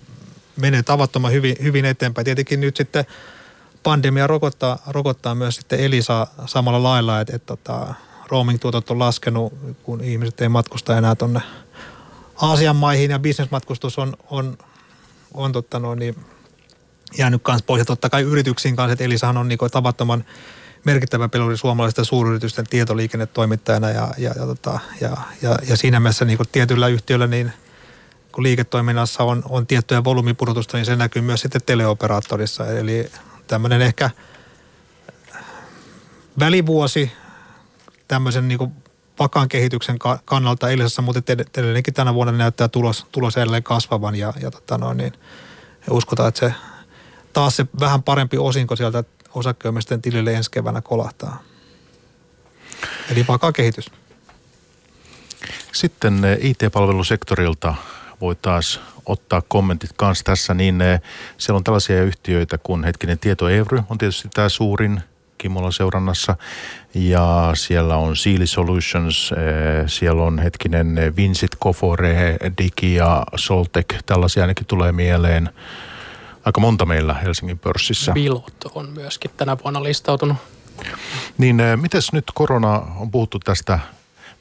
[0.57, 2.25] menee tavattoman hyvin, hyvin eteenpäin.
[2.25, 3.05] Tietenkin nyt sitten
[3.84, 7.93] pandemia rokottaa, rokottaa myös sitten Elisa samalla lailla, että, että tota,
[8.27, 9.53] roaming-tuotot on laskenut,
[9.84, 11.41] kun ihmiset ei matkusta enää tuonne
[12.41, 14.57] Aasian maihin ja bisnesmatkustus on, on,
[15.34, 16.15] on totta noin, niin
[17.17, 17.79] jäänyt kanssa pois.
[17.79, 20.25] Ja totta kai yrityksiin kanssa, että Elisahan on niin tavattoman
[20.86, 26.38] merkittävä peluri suomalaisten suuryritysten tietoliikennetoimittajana ja, ja, ja, tota, ja, ja, ja siinä mielessä niin
[26.51, 27.53] tietyllä yhtiöllä niin
[28.32, 32.67] kun liiketoiminnassa on, on tiettyjä volyymipudotusta, niin se näkyy myös sitten teleoperaattorissa.
[32.67, 33.11] Eli
[33.51, 34.09] tämmöinen ehkä
[36.39, 37.11] välivuosi
[38.07, 38.73] tämmöisen niin
[39.19, 44.51] vakaan kehityksen kannalta eilisessä, mutta edelleenkin tänä vuonna näyttää tulos, tulos edelleen kasvavan ja, ja
[44.51, 45.13] tota noin, niin,
[45.89, 46.53] uskotaan, että se
[47.33, 51.43] taas se vähän parempi osinko sieltä osakkeenomistajien tilille ensi keväänä kolahtaa.
[53.11, 53.91] Eli vakaa kehitys.
[55.71, 57.75] Sitten eh, IT-palvelusektorilta
[58.21, 61.01] voi taas ottaa kommentit kanssa tässä, niin eh,
[61.37, 65.01] siellä on tällaisia yhtiöitä kuin hetkinen Tieto Evry on tietysti tämä suurin
[65.37, 66.35] Kimmola seurannassa
[66.93, 74.43] ja siellä on Sealy Solutions, eh, siellä on hetkinen Vincit, Kofore, Digi ja Soltec, tällaisia
[74.43, 75.49] ainakin tulee mieleen.
[76.45, 78.11] Aika monta meillä Helsingin pörssissä.
[78.11, 80.37] Bilot on myöskin tänä vuonna listautunut.
[81.37, 83.79] Niin, mites nyt korona on puhuttu tästä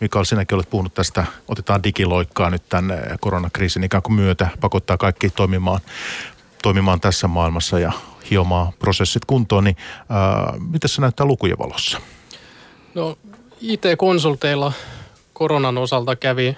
[0.00, 5.30] Mikael, sinäkin olet puhunut tästä, otetaan digiloikkaa nyt tämän koronakriisin ikään kuin myötä, pakottaa kaikki
[5.30, 5.80] toimimaan,
[6.62, 7.92] toimimaan tässä maailmassa ja
[8.30, 9.76] hiomaan prosessit kuntoon, niin
[10.08, 12.00] ää, miten se näyttää lukujen valossa?
[12.94, 13.18] No
[13.60, 14.72] IT-konsulteilla
[15.32, 16.56] koronan osalta kävi,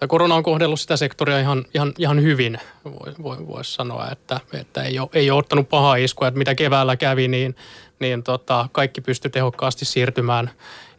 [0.00, 4.40] tai korona on kohdellut sitä sektoria ihan, ihan, ihan hyvin, voisi voi, voi sanoa, että,
[4.52, 7.56] että ei, ole, ei ole ottanut pahaa iskua, että mitä keväällä kävi, niin,
[7.98, 10.50] niin tota, kaikki pystyi tehokkaasti siirtymään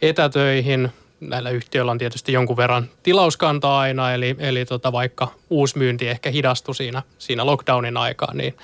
[0.01, 5.27] etätöihin, näillä yhtiöillä on tietysti jonkun verran tilauskantaa aina, eli, eli tota, vaikka
[5.75, 8.57] myynti ehkä hidastui siinä, siinä lockdownin aikaan, niin,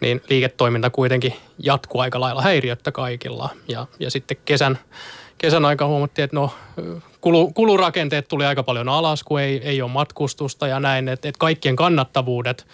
[0.00, 3.48] niin liiketoiminta kuitenkin jatkuu aika lailla häiriöttä kaikilla.
[3.68, 4.78] Ja, ja sitten kesän,
[5.38, 6.50] kesän aika huomattiin, että no,
[7.20, 11.38] kulu, kulurakenteet tuli aika paljon alas, kun ei, ei ole matkustusta ja näin, että, että
[11.38, 12.66] kaikkien kannattavuudet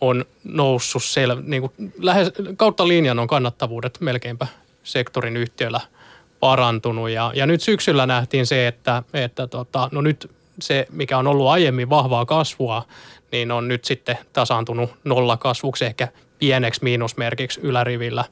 [0.00, 4.46] on noussut sel, niin kuin lähes, kautta linjan on kannattavuudet melkeinpä
[4.82, 5.80] sektorin yhtiöllä–
[6.40, 7.10] parantunut.
[7.10, 10.30] Ja, ja nyt syksyllä nähtiin se, että, että tota, no nyt
[10.60, 12.82] se, mikä on ollut aiemmin vahvaa kasvua,
[13.32, 16.08] niin on nyt sitten tasaantunut nollakasvuksi, ehkä
[16.38, 18.24] pieneksi miinusmerkiksi ylärivillä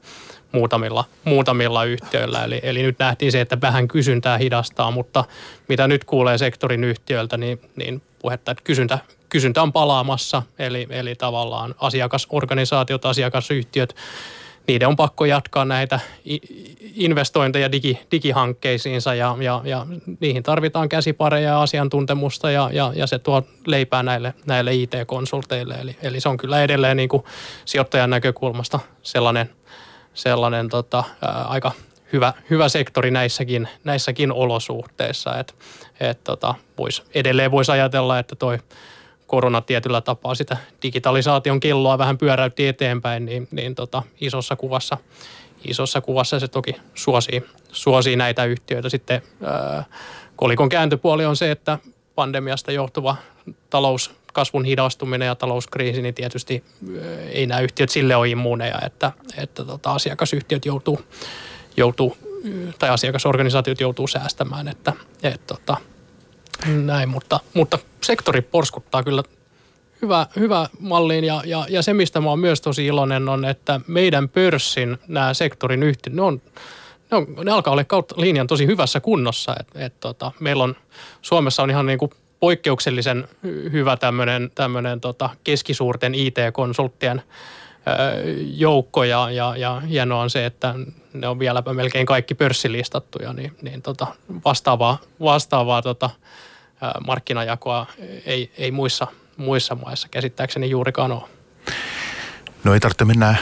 [0.51, 2.43] muutamilla, muutamilla yhtiöillä.
[2.43, 5.23] Eli, eli nyt nähtiin se, että vähän kysyntää hidastaa, mutta
[5.67, 8.99] mitä nyt kuulee sektorin yhtiöiltä, niin, niin puhetta, että kysyntä,
[9.29, 10.43] kysyntä on palaamassa.
[10.59, 13.95] Eli, eli tavallaan asiakasorganisaatiot, asiakasyhtiöt
[14.67, 15.99] niiden on pakko jatkaa näitä
[16.95, 19.85] investointeja digi, digihankkeisiinsa ja, ja, ja
[20.19, 25.75] niihin tarvitaan käsipareja ja asiantuntemusta ja, ja, ja se tuo leipää näille, näille IT-konsulteille.
[25.75, 27.23] Eli, eli se on kyllä edelleen niin kuin
[27.65, 29.49] sijoittajan näkökulmasta sellainen,
[30.13, 31.71] sellainen tota, ää, aika
[32.13, 35.39] hyvä, hyvä sektori näissäkin, näissäkin olosuhteissa.
[35.39, 35.55] Et,
[35.99, 38.59] et tota, vois, edelleen voisi ajatella, että toi
[39.27, 44.97] korona tietyllä tapaa sitä digitalisaation kelloa vähän pyöräytti eteenpäin, niin, niin tota, isossa, kuvassa,
[45.65, 48.89] isossa kuvassa se toki suosii, suosii näitä yhtiöitä.
[48.89, 49.83] Sitten ää,
[50.35, 51.79] kolikon kääntöpuoli on se, että
[52.15, 53.15] pandemiasta johtuva
[53.69, 56.63] talouskasvun hidastuminen ja talouskriisi, niin tietysti
[57.31, 61.01] ei nämä yhtiöt sille ole immuuneja, että, että tota, asiakasyhtiöt joutuu,
[61.77, 62.17] joutuu
[62.79, 65.77] tai asiakasorganisaatiot joutuu säästämään, että, että tota,
[66.65, 69.23] näin, mutta, mutta sektori porskuttaa kyllä
[70.01, 73.81] hyvä, hyvä malliin ja, ja, ja se, mistä mä oon myös tosi iloinen on, että
[73.87, 76.41] meidän pörssin nämä sektorin yhtiöt, ne on
[77.11, 79.55] ne, on, ne alkaa olla kautta linjan tosi hyvässä kunnossa.
[79.59, 80.75] Et, et tota, meillä on,
[81.21, 83.27] Suomessa on ihan niin kuin poikkeuksellisen
[83.71, 83.97] hyvä
[84.55, 87.21] tämmöinen, tota keskisuurten IT-konsulttien
[88.53, 90.75] joukko ja, ja, ja hienoa on se, että
[91.13, 94.07] ne on vieläpä melkein kaikki pörssilistattuja, niin, niin tota,
[94.45, 96.09] vastaavaa, vastaavaa tota,
[97.07, 97.85] markkinajakoa
[98.25, 99.07] ei, ei muissa,
[99.37, 101.23] muissa maissa käsittääkseni juurikaan ole.
[102.63, 103.35] No ei tarvitse mennä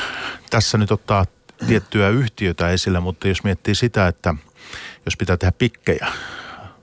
[0.50, 1.26] tässä nyt ottaa
[1.68, 4.36] tiettyä yhtiötä esille, mutta jos miettii sitä, että
[5.06, 6.08] jos pitää tehdä pikkejä,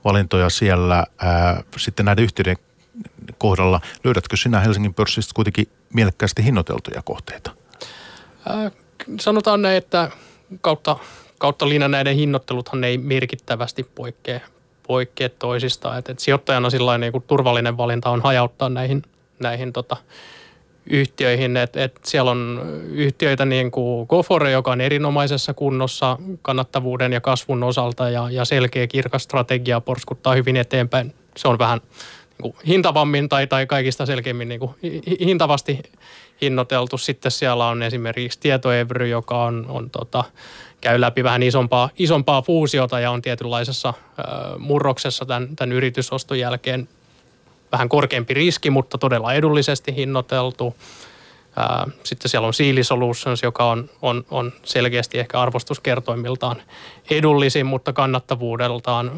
[0.05, 2.57] valintoja siellä ää, sitten näiden yhtiöiden
[3.39, 7.51] kohdalla, löydätkö sinä Helsingin pörssistä kuitenkin mielekkäästi hinnoiteltuja kohteita?
[8.49, 8.71] Ää,
[9.21, 10.11] sanotaan näin, että
[10.61, 10.97] kautta,
[11.39, 14.41] kautta linjan näiden hinnoitteluthan ei merkittävästi poikkea,
[14.87, 15.99] poikkea toisistaan.
[15.99, 16.69] Et, et sijoittajana
[16.99, 19.03] niin kuin turvallinen valinta on hajauttaa näihin,
[19.39, 19.97] näihin tota,
[20.87, 21.57] yhtiöihin.
[21.57, 22.61] Et, et siellä on
[22.91, 28.87] yhtiöitä niin kuin Gofore, joka on erinomaisessa kunnossa kannattavuuden ja kasvun osalta ja, ja selkeä
[28.87, 31.15] kirkas strategia porskuttaa hyvin eteenpäin.
[31.37, 31.81] Se on vähän
[32.43, 34.75] niin hintavammin tai, tai kaikista selkeimmin niin kuin
[35.21, 35.79] hintavasti
[36.43, 36.99] hinnoiteltu.
[36.99, 40.25] Sitten siellä on esimerkiksi Tietoevry, joka on, on tota,
[40.81, 43.95] käy läpi vähän isompaa, isompaa fuusiota ja on tietynlaisessa äh,
[44.59, 46.89] murroksessa tämän, tämän yritysoston jälkeen
[47.73, 50.75] vähän korkeampi riski, mutta todella edullisesti hinnoiteltu.
[52.05, 56.63] Sitten siellä on Sealy Solutions, joka on, on, on selkeästi ehkä arvostuskertoimiltaan
[57.11, 59.13] edullisin, mutta kannattavuudeltaan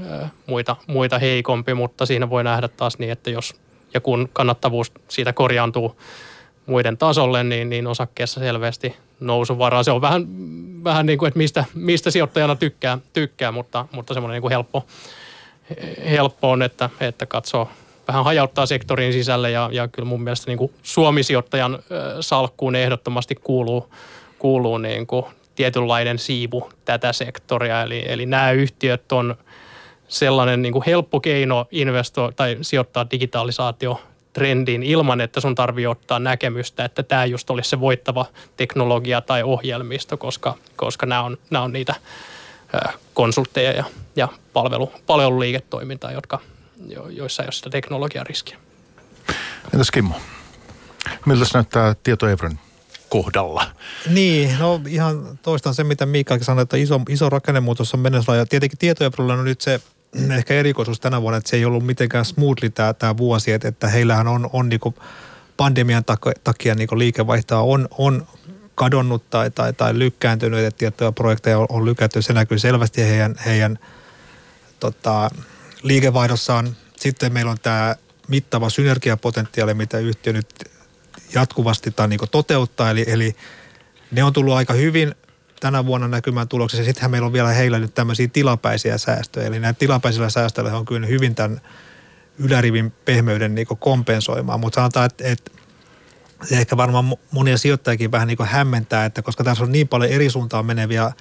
[0.46, 3.54] muita, muita heikompi, mutta siinä voi nähdä taas niin, että jos
[3.94, 6.00] ja kun kannattavuus siitä korjaantuu
[6.66, 9.82] muiden tasolle, niin, niin osakkeessa selvästi nousuvaraa.
[9.82, 10.26] Se on vähän,
[10.84, 14.86] vähän niin kuin, että mistä, mistä sijoittajana tykkää, tykkää mutta, mutta semmoinen niin kuin helppo,
[16.10, 17.68] helppo on, että, että katsoo
[18.08, 21.78] vähän hajauttaa sektorin sisälle ja, ja kyllä mun mielestä niin kuin Suomi-sijoittajan
[22.20, 23.94] salkkuun ehdottomasti kuuluu,
[24.38, 25.24] kuuluu niin kuin
[25.54, 27.82] tietynlainen siivu tätä sektoria.
[27.82, 29.36] Eli, eli nämä yhtiöt on
[30.08, 34.00] sellainen niin kuin helppo keino investoida tai sijoittaa digitalisaatio
[34.32, 38.26] trendiin ilman, että sun tarvii ottaa näkemystä, että tämä just olisi se voittava
[38.56, 41.94] teknologia tai ohjelmisto, koska, koska nämä, on, nämä on niitä
[43.14, 43.84] konsultteja ja,
[44.16, 46.38] ja palvelu, palveluliiketoimintaa, jotka,
[47.10, 48.58] joissa ei ole sitä teknologian riskiä.
[49.72, 50.20] Entäs Kimmo?
[51.26, 52.58] Miltä se näyttää tietoevron
[53.08, 53.66] kohdalla?
[54.10, 58.36] Niin, no ihan toistan se, mitä Miikkakin sanoi, että iso, iso rakennemuutos on mennessä.
[58.36, 59.80] Ja tietenkin tietoevrolla on nyt se
[60.36, 63.88] ehkä erikoisuus tänä vuonna, että se ei ollut mitenkään smoothly tämä, tämä vuosi, että, että
[63.88, 64.80] heillähän on, on niin
[65.56, 66.04] pandemian
[66.44, 68.26] takia niin liikevaihtoa on, on
[68.74, 72.22] kadonnut tai, tai, tai lykkääntynyt, että tiettyjä projekteja on, on lykätty.
[72.22, 73.78] Se näkyy selvästi heidän, heidän
[74.80, 75.30] tota,
[75.84, 76.76] liikevaihdossaan.
[76.96, 77.96] Sitten meillä on tämä
[78.28, 80.48] mittava synergiapotentiaali, mitä yhtiö nyt
[81.34, 82.90] jatkuvasti tai niin toteuttaa.
[82.90, 83.36] Eli, eli
[84.10, 85.14] ne on tullut aika hyvin
[85.60, 86.84] tänä vuonna näkymään tuloksessa.
[86.84, 89.46] Sittenhän meillä on vielä heillä nyt tämmöisiä tilapäisiä säästöjä.
[89.46, 91.60] Eli näitä tilapäisillä säästöillä on kyllä hyvin tämän
[92.38, 94.60] ylärivin pehmeyden niin kompensoimaan.
[94.60, 95.50] Mutta sanotaan, että, että
[96.50, 100.66] ehkä varmaan monia sijoittajakin vähän niin hämmentää, että koska tässä on niin paljon eri suuntaan
[100.66, 101.12] meneviä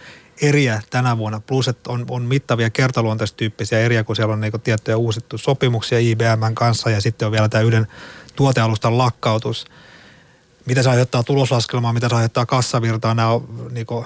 [0.42, 4.98] eriä tänä vuonna, plus että on, on mittavia kertaluonteistyyppisiä eriä, kun siellä on niin tiettyjä
[4.98, 7.88] uusittu sopimuksia IBMn kanssa ja sitten on vielä tämä yhden
[8.36, 9.66] tuotealustan lakkautus.
[10.66, 14.06] Mitä se aiheuttaa tuloslaskelmaa, mitä se aiheuttaa kassavirtaa, nämä on, niin kuin,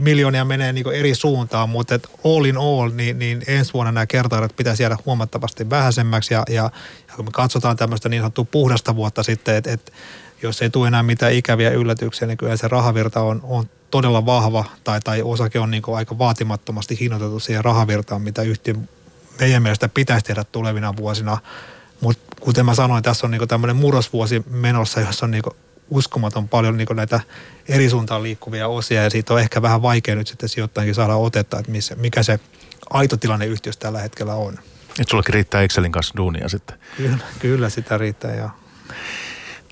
[0.00, 4.06] miljoonia menee niin eri suuntaan, mutta et all in all, niin, niin ensi vuonna nämä
[4.06, 6.70] kertailut pitäisi jäädä huomattavasti vähäisemmäksi ja, ja,
[7.08, 9.92] ja kun me katsotaan tämmöistä niin sanottua puhdasta vuotta sitten, että et,
[10.46, 14.64] jos ei tule enää mitään ikäviä yllätyksiä, niin kyllä se rahavirta on, on todella vahva
[14.84, 18.74] tai, tai osake on niin aika vaatimattomasti hinnoitettu siihen rahavirtaan, mitä yhtiö
[19.40, 21.38] meidän mielestä pitäisi tehdä tulevina vuosina.
[22.00, 25.42] Mutta kuten mä sanoin, tässä on niin tämmöinen murrosvuosi menossa, jossa on niin
[25.90, 27.20] uskomaton paljon niin näitä
[27.68, 31.58] eri suuntaan liikkuvia osia ja siitä on ehkä vähän vaikea nyt sitten sijoittajankin saada otetta,
[31.58, 32.40] että missä, mikä se
[32.90, 34.52] aito tilanne yhtiössä tällä hetkellä on.
[35.00, 36.78] Että sullakin riittää Excelin kanssa duunia sitten.
[36.96, 38.50] Kyllä, kyllä sitä riittää ja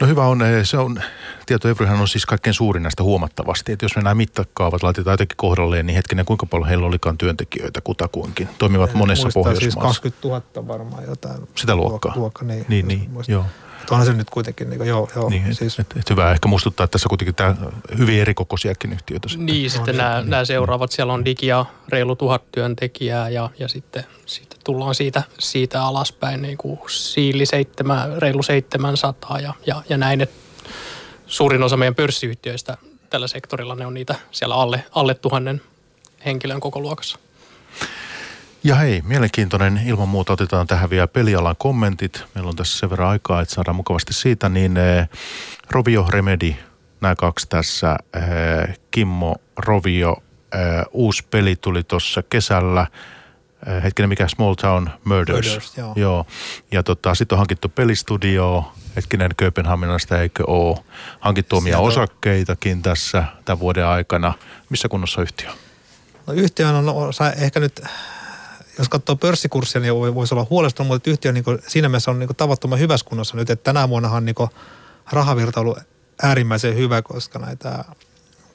[0.03, 1.03] No hyvä on, eh, se on,
[1.47, 3.73] tietoevryhän on siis kaikkein suurin näistä huomattavasti.
[3.73, 7.81] Että jos me nämä mittakaavat laitetaan jotenkin kohdalleen, niin hetkinen kuinka paljon heillä olikaan työntekijöitä
[7.81, 8.49] kutakuinkin.
[8.59, 10.01] Toimivat en monessa siis Pohjoismaassa.
[10.03, 11.49] siis 20 000 varmaan jotain.
[11.55, 12.13] Sitä luokkaa.
[12.17, 13.45] Luokka, niin, niin, niin joo.
[13.83, 15.29] Että onhan se nyt kuitenkin, niin kuin, joo, joo.
[15.29, 15.79] Niin, siis.
[15.79, 17.57] et, et hyvä ehkä muistuttaa, että tässä kuitenkin tämä
[17.99, 19.29] hyvin erikokoisiakin yhtiöitä.
[19.29, 19.47] Sitten.
[19.47, 23.69] Niin, sitten no, nämä, niin, nämä seuraavat, siellä on digia reilu tuhat työntekijää ja, ja
[23.69, 29.97] sitten, sitten tullaan siitä, siitä alaspäin niin kuin siili seitsemän, reilu 700 ja, ja, ja
[29.97, 30.37] näin, että
[31.27, 32.77] suurin osa meidän pörssiyhtiöistä
[33.11, 35.63] tällä sektorilla ne on niitä siellä alle, alle tuhannen
[36.25, 37.19] henkilön koko luokassa.
[38.65, 42.25] Ja hei, mielenkiintoinen ilman muuta otetaan tähän vielä pelialan kommentit.
[42.35, 44.49] Meillä on tässä sen verran aikaa, että saadaan mukavasti siitä.
[44.49, 45.09] Niin eh,
[45.71, 46.57] Rovio Remedi,
[47.01, 47.97] nämä kaksi tässä.
[48.17, 50.17] Eh, Kimmo Rovio,
[50.55, 52.87] eh, uusi peli tuli tuossa kesällä.
[53.67, 55.49] Eh, hetkinen, mikä Small Town Murders.
[55.49, 55.93] Murders joo.
[55.97, 56.27] joo.
[56.73, 60.79] Ja tota, sitten on hankittu pelistudio, hetkinen Kööpenhaminasta eikö ole.
[61.21, 64.33] Hankittu omia Sieltä osakkeitakin tässä tämän vuoden aikana.
[64.71, 65.51] Missä kunnossa yhtiö?
[66.27, 67.83] No yhtiö on, on ehkä nyt
[68.79, 72.29] jos katsoo pörssikurssia, niin voisi olla huolestunut, mutta yhtiö niin kuin, siinä mielessä on niin
[72.29, 74.51] kuin, tavattoman hyvässä kunnossa nyt, että tänä vuonna on niin kuin,
[75.13, 75.79] rahavirta ollut
[76.23, 77.85] äärimmäisen hyvä, koska näitä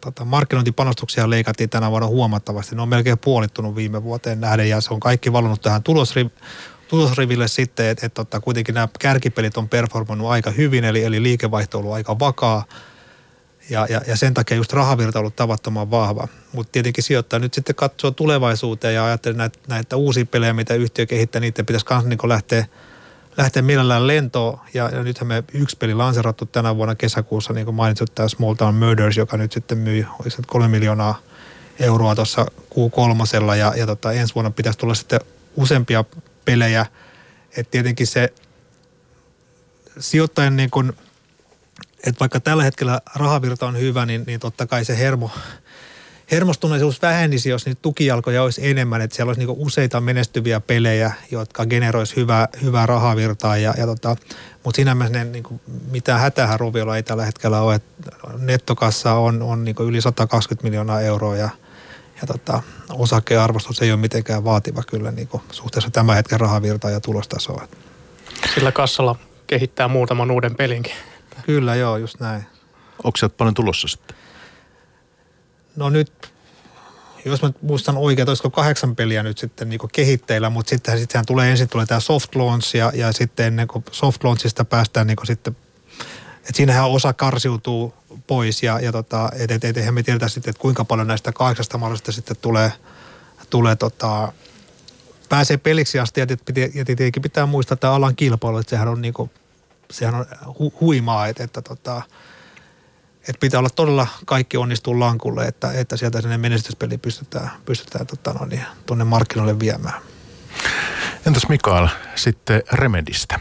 [0.02, 2.76] tota, markkinointipanostuksia leikattiin tänä vuonna huomattavasti.
[2.76, 6.30] Ne on melkein puolittunut viime vuoteen nähden ja se on kaikki valunut tähän tulosri,
[6.88, 11.78] tulosriville sitten, että et, tota, kuitenkin nämä kärkipelit on performannut aika hyvin, eli, eli liikevaihto
[11.78, 12.66] on ollut aika vakaa–
[13.70, 16.28] ja, ja, ja sen takia just rahavirta on ollut tavattoman vahva.
[16.54, 21.06] Mutta tietenkin sijoittaa nyt sitten katsoo tulevaisuuteen ja ajattelee näitä, näitä uusia pelejä, mitä yhtiö
[21.06, 22.66] kehittää, niiden pitäisi myös niin lähteä,
[23.38, 24.60] lähteä mielellään lentoon.
[24.74, 28.54] Ja, ja nythän me yksi peli lanserattu tänä vuonna kesäkuussa, niin kuin mainitsit, tämä Small
[28.54, 31.22] Town Murders, joka nyt sitten myi olisi kolme miljoonaa
[31.80, 33.56] euroa tuossa Q3.
[33.56, 35.20] Ja, ja tota, ensi vuonna pitäisi tulla sitten
[35.56, 36.04] useampia
[36.46, 36.86] pelejä.
[37.58, 38.34] Että tietenkin se
[40.00, 40.94] sijoittajan niin kuin–
[42.06, 45.32] että vaikka tällä hetkellä rahavirta on hyvä, niin, niin totta kai se hermo,
[46.32, 51.66] hermostuneisuus vähenisi, jos niitä tukijalkoja olisi enemmän, että siellä olisi niinku useita menestyviä pelejä, jotka
[51.66, 53.58] generoisi hyvää, hyvää rahavirtaa.
[53.58, 54.16] Ja, ja tota,
[54.64, 57.76] mutta siinä mielessä niinku, mitään hätähän Roviolla ei tällä hetkellä ole.
[57.76, 61.50] että nettokassa on, on niinku yli 120 miljoonaa euroa ja,
[62.22, 62.62] ja tota,
[62.94, 67.68] osakearvostus ei ole mitenkään vaativa kyllä niinku, suhteessa tämän hetken rahavirtaa ja tulostasoa.
[68.54, 69.16] Sillä kassalla
[69.48, 70.94] kehittää muutaman uuden pelinkin.
[71.48, 72.46] Kyllä, joo, just näin.
[73.04, 74.18] Onko sieltä paljon tulossa sitten?
[75.76, 76.34] No nyt
[77.26, 81.52] jos mä muistan oikein, olisiko kahdeksan peliä nyt sitten niin kehitteillä, mutta sitten sittenhän tulee
[81.52, 85.56] ensin tulee tämä soft launch ja, ja sitten ennen kuin soft launchista päästään niin sitten,
[86.38, 87.94] että siinähän osa karsiutuu
[88.28, 91.32] pois ja, ja tota, et, et, et, eihän me tiedetä sitten, että kuinka paljon näistä
[91.32, 92.72] kahdeksasta mahdollista sitten tulee,
[93.50, 94.32] tulee tota,
[95.30, 96.28] pääsee peliksi asti ja,
[96.86, 99.32] tietenkin pitää muistaa että alan kilpailu, että sehän on, niin kuin,
[99.92, 100.26] sehän on
[100.60, 102.02] hu, huimaa, että, että tota,
[103.20, 108.34] että pitää olla todella kaikki onnistuu lankulle, että, että sieltä sinne menestyspeli pystytään, pystytään tota,
[108.34, 110.02] no niin, tuonne markkinoille viemään.
[111.28, 113.40] Entäs Mikael, sitten Remedistä,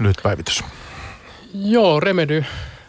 [0.00, 0.64] lyhyt päivitys.
[1.54, 2.44] Joo, Remedy,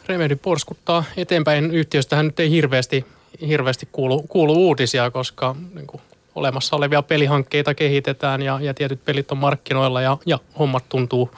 [0.08, 1.72] Remedy porskuttaa eteenpäin.
[1.72, 3.06] Yhtiöstähän nyt ei hirveästi,
[3.48, 6.02] hirveästi kuulu, kuulu uutisia, koska niin kuin,
[6.36, 11.32] olemassa olevia pelihankkeita kehitetään ja, ja tietyt pelit on markkinoilla ja, ja hommat tuntuu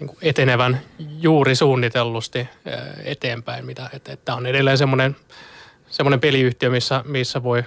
[0.00, 2.48] niin kuin etenevän juuri suunnitellusti eh,
[3.04, 3.66] eteenpäin.
[3.66, 5.16] Mitä, että, että on edelleen semmoinen,
[5.90, 7.64] semmoinen peliyhtiö, missä, missä voi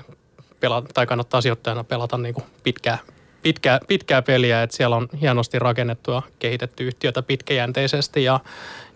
[0.59, 2.97] pelata, tai kannattaa sijoittajana pelata niin kuin pitkää,
[3.41, 4.63] pitkää, pitkää peliä.
[4.63, 8.39] Että siellä on hienosti rakennettu ja kehitetty yhtiötä pitkäjänteisesti ja,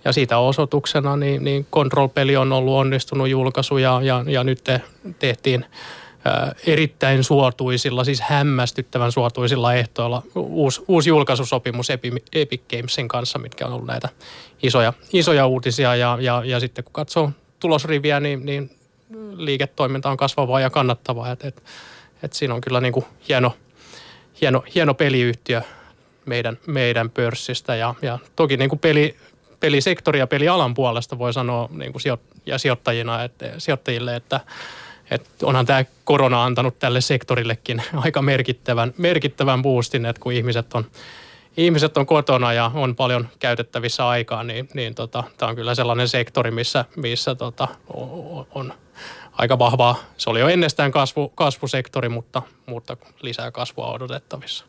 [0.06, 4.82] ja siitä osoituksena niin, niin Control-peli on ollut onnistunut julkaisu ja, ja, ja nyt te,
[5.20, 5.66] tehtiin–
[6.67, 11.89] erittäin suotuisilla, siis hämmästyttävän suotuisilla ehtoilla uusi, uusi julkaisusopimus
[12.34, 14.09] Epic Gamesin kanssa, mitkä on ollut näitä
[14.63, 15.95] isoja, isoja uutisia.
[15.95, 18.71] Ja, ja, ja sitten kun katsoo tulosriviä, niin, niin
[19.38, 21.32] liiketoiminta on kasvavaa ja kannattavaa.
[21.32, 21.63] Et, et,
[22.24, 23.55] et siinä on kyllä niin kuin hieno,
[24.41, 25.61] hieno, hieno peliyhtiö
[26.26, 27.76] meidän, meidän pörssistä.
[27.76, 29.15] Ja, ja toki niin kuin peli,
[29.59, 34.39] pelisektori ja pelialan puolesta voi sanoa niin kuin sijo, ja sijoittajina, että, sijoittajille, että–
[35.14, 40.86] et onhan tämä korona antanut tälle sektorillekin aika merkittävän, merkittävän boostin, että kun ihmiset on,
[41.57, 46.07] ihmiset on kotona ja on paljon käytettävissä aikaa, niin, niin tota, tämä on kyllä sellainen
[46.07, 48.74] sektori, missä, missä tota, on, on
[49.34, 49.95] aika vahvaa.
[50.18, 54.66] Se oli jo ennestään kasvu, kasvusektori, mutta, mutta lisää kasvua odotettavissa.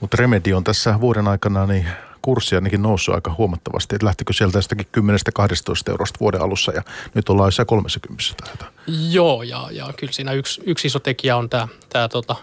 [0.00, 1.86] Mutta Remedi on tässä vuoden aikana niin
[2.22, 3.94] kurssi ainakin noussut aika huomattavasti.
[3.94, 5.00] Että lähtikö sieltä jostakin 10-12
[5.90, 6.82] eurosta vuoden alussa ja
[7.14, 8.22] nyt ollaan jossain 30
[8.58, 8.68] tai
[9.10, 12.36] Joo, ja, ja kyllä siinä yksi, yksi iso tekijä on tämä, tämä tota,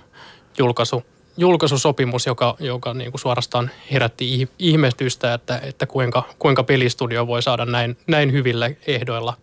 [0.57, 1.03] julkaisu,
[1.37, 7.65] julkaisusopimus, joka, joka niin kuin suorastaan herätti ihmetystä, että, että kuinka, kuinka pelistudio voi saada
[7.65, 9.37] näin, näin hyvillä ehdoilla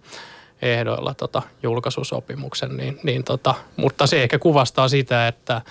[0.62, 5.62] ehdoilla tota, julkaisusopimuksen, niin, niin tota, mutta se ehkä kuvastaa sitä, että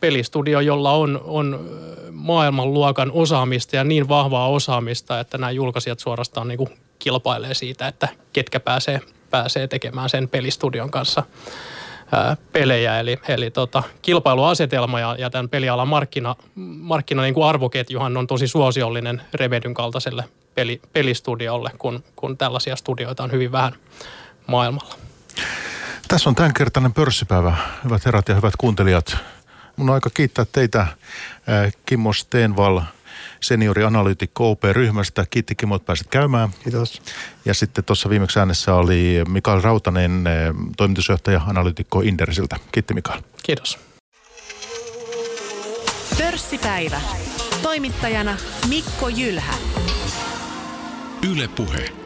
[0.00, 1.70] pelistudio, jolla on, on
[2.10, 8.08] maailmanluokan osaamista ja niin vahvaa osaamista, että nämä julkaisijat suorastaan niin kuin kilpailee siitä, että
[8.32, 9.00] ketkä pääsee,
[9.30, 11.22] pääsee tekemään sen pelistudion kanssa
[12.52, 13.00] pelejä.
[13.00, 16.36] Eli, eli tota, kilpailuasetelma ja, ja tämän pelialan markkina,
[16.80, 23.22] markkina niin kuin arvoketjuhan on tosi suosiollinen Revedyn kaltaiselle peli, pelistudiolle, kun, kun tällaisia studioita
[23.22, 23.72] on hyvin vähän
[24.46, 24.94] maailmalla.
[26.08, 29.16] Tässä on tämänkertainen pörssipäivä, hyvät herrat ja hyvät kuuntelijat.
[29.76, 30.96] Mun on aika kiittää teitä äh,
[31.86, 32.80] Kimmo Stenval,
[33.40, 35.26] seniorianalyytikko OP-ryhmästä.
[35.30, 36.48] Kiitti Kimmo, että pääsit käymään.
[36.62, 37.02] Kiitos.
[37.44, 42.56] Ja sitten tuossa viimeksi äänessä oli Mikael Rautanen, äh, toimitusjohtaja analyytikko Indersiltä.
[42.72, 43.22] Kiitti Mikael.
[43.42, 43.78] Kiitos.
[46.18, 47.00] Pörssipäivä.
[47.62, 48.36] Toimittajana
[48.68, 49.54] Mikko Jylhä.
[51.30, 52.01] Yle Puhe.